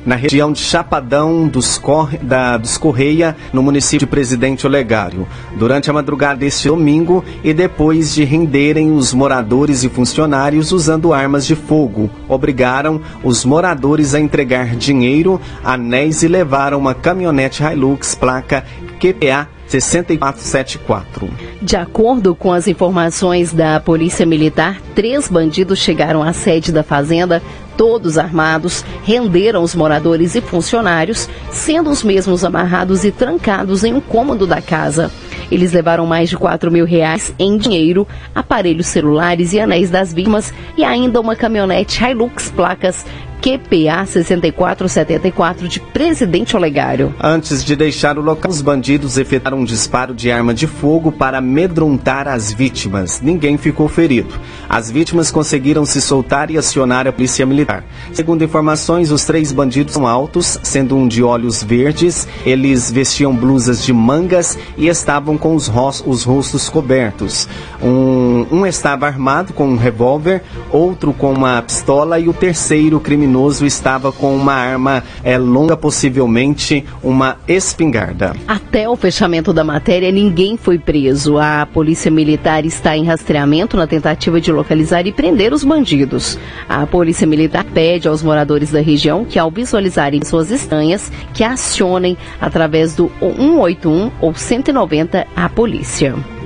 na 0.07 0.17
região 0.17 0.51
de 0.51 0.61
Chapadão 0.61 1.47
dos, 1.47 1.77
Cor... 1.77 2.09
da... 2.23 2.57
dos 2.57 2.79
Correia, 2.79 3.37
no 3.53 3.63
município 3.63 4.07
de 4.07 4.07
Presidente 4.07 4.67
Olegário, 4.67 5.29
durante 5.59 5.91
a 5.91 5.93
madrugada 5.93 6.41
deste 6.41 6.67
domingo 6.67 7.23
e 7.45 7.53
depois 7.53 8.15
de 8.15 8.25
renderem 8.25 8.93
os 8.93 9.13
moradores 9.13 9.85
e 9.85 9.89
funcionários 9.91 10.73
usando 10.73 11.13
armas 11.13 11.47
de 11.47 11.55
fogo. 11.55 12.11
Obrigaram 12.27 13.03
os 13.23 13.45
moradores 13.45 14.15
a 14.15 14.21
entregar 14.21 14.75
dinheiro, 14.77 15.39
anéis 15.63 16.23
e 16.23 16.29
levaram 16.29 16.79
uma 16.79 16.95
caminhonete 16.95 17.63
Hilux 17.63 18.15
placa 18.15 18.65
QPA 18.99 19.58
6474. 19.69 21.31
De 21.61 21.77
acordo 21.77 22.35
com 22.35 22.53
as 22.53 22.67
informações 22.67 23.53
da 23.53 23.79
Polícia 23.79 24.25
Militar, 24.25 24.81
três 24.95 25.29
bandidos 25.29 25.79
chegaram 25.79 26.23
à 26.23 26.33
sede 26.33 26.73
da 26.73 26.83
fazenda, 26.83 27.43
todos 27.77 28.19
armados, 28.19 28.85
renderam 29.05 29.63
os 29.63 29.75
moradores 29.75 30.35
e 30.35 30.41
funcionários, 30.41 31.29
sendo 31.51 31.91
os 31.91 32.03
mesmos 32.03 32.45
amarrados 32.45 33.05
e 33.05 33.13
trancados 33.13 33.85
em 33.85 33.95
um 33.95 34.01
cômodo 34.01 34.47
da 34.47 34.61
casa. 34.61 35.11
Eles 35.51 35.73
levaram 35.73 36.05
mais 36.05 36.29
de 36.29 36.37
4 36.37 36.71
mil 36.71 36.85
reais 36.85 37.33
em 37.39 37.57
dinheiro, 37.57 38.07
aparelhos 38.35 38.87
celulares 38.87 39.53
e 39.53 39.61
anéis 39.61 39.91
das 39.91 40.13
vítimas 40.13 40.53
e 40.77 40.85
ainda 40.85 41.21
uma 41.21 41.37
caminhonete 41.37 42.03
Hilux 42.05 42.51
placas 42.51 43.07
QPA 43.41 44.05
6474 44.05 45.69
de 45.69 45.79
Presidente 45.79 46.57
Olegário. 46.57 47.15
Antes 47.23 47.65
de 47.65 47.77
deixar 47.77 48.19
o 48.19 48.21
local, 48.21 48.51
os 48.51 48.61
bandidos 48.61 49.17
efetuaram 49.17 49.61
um 49.61 49.65
disparo 49.65 50.13
de 50.13 50.31
arma 50.31 50.53
de 50.53 50.67
fogo 50.67 51.13
para 51.13 51.39
amedrontar 51.39 52.27
as 52.27 52.53
vítimas. 52.53 53.21
Ninguém 53.21 53.57
ficou 53.57 53.89
ferido. 53.89 54.35
As 54.69 54.91
vítimas 54.91 55.31
conseguiram 55.31 55.87
se 55.87 56.01
soltar 56.01 56.51
e 56.51 56.59
acionar 56.59 57.07
a 57.07 57.13
polícia 57.13 57.47
militar. 57.47 57.85
Segundo 58.13 58.43
informações, 58.43 59.13
os 59.13 59.25
três 59.25 59.53
bandidos 59.53 59.95
são 59.95 60.07
altos, 60.07 60.59
sendo 60.65 60.97
um 60.97 61.07
de 61.07 61.23
olhos 61.23 61.63
verdes. 61.63 62.27
Eles 62.45 62.91
vestiam 62.91 63.35
blusas 63.35 63.85
de 63.85 63.93
mangas 63.93 64.59
e 64.77 64.89
estavam 64.89 65.39
com 65.39 65.55
os, 65.55 65.71
os 66.05 66.25
rostos 66.25 66.69
cobertos. 66.69 67.49
Um, 67.81 68.47
um 68.51 68.67
estava 68.67 69.07
armado 69.07 69.53
com 69.53 69.69
um 69.69 69.77
revólver, 69.77 70.43
outro 70.73 71.13
com 71.13 71.33
uma 71.33 71.63
pistola 71.63 72.19
e 72.19 72.29
o 72.29 72.33
terceiro 72.33 72.99
criminoso 72.99 73.28
criminoso 73.29 73.67
estava 73.67 74.11
com 74.11 74.35
uma 74.35 74.55
arma 74.55 75.05
é, 75.23 75.37
longa, 75.37 75.77
possivelmente 75.77 76.85
uma 77.03 77.37
espingarda. 77.47 78.35
Até 78.47 78.89
o 78.89 78.97
fechamento 78.97 79.53
da 79.53 79.63
matéria, 79.63 80.11
ninguém 80.11 80.57
foi 80.57 80.79
preso. 80.79 81.39
A 81.39 81.67
polícia 81.67 82.11
militar 82.11 82.65
está 82.65 82.97
em 82.97 83.05
rastreamento 83.05 83.77
na 83.77 83.87
tentativa 83.87 84.41
de 84.41 84.51
localizar 84.51 85.07
e 85.07 85.13
prender 85.13 85.53
os 85.53 85.63
bandidos. 85.63 86.39
A 86.69 86.87
polícia 86.87 87.27
militar 87.27 87.65
pede 87.65 88.09
aos 88.09 88.23
moradores 88.23 88.71
da 88.71 88.81
região 88.81 89.25
que, 89.25 89.39
ao 89.39 89.51
visualizarem 89.51 90.21
pessoas 90.21 90.51
estranhas, 90.51 91.13
que 91.35 91.45
acionem 91.45 92.17
através 92.41 92.95
do 92.95 93.11
181 93.21 94.11
ou 94.21 94.35
190 94.35 95.27
a 95.37 95.49
polícia. 95.49 96.38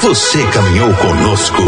Você 0.00 0.46
caminhou 0.52 0.92
conosco 0.94 1.62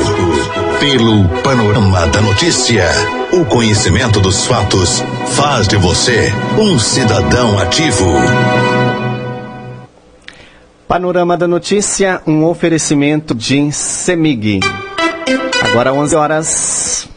pelo 0.79 1.29
panorama 1.43 2.07
da 2.09 2.21
notícia. 2.21 2.85
O 3.33 3.45
conhecimento 3.47 4.21
dos 4.21 4.47
fatos 4.47 5.03
faz 5.35 5.67
de 5.67 5.77
você 5.77 6.33
um 6.59 6.79
cidadão 6.79 7.59
ativo. 7.59 8.07
Panorama 10.87 11.37
da 11.37 11.49
notícia, 11.49 12.23
um 12.27 12.45
oferecimento 12.45 13.35
de 13.35 13.73
Semig. 13.73 14.61
Agora 15.63 15.93
11 15.93 16.17
horas 16.17 17.09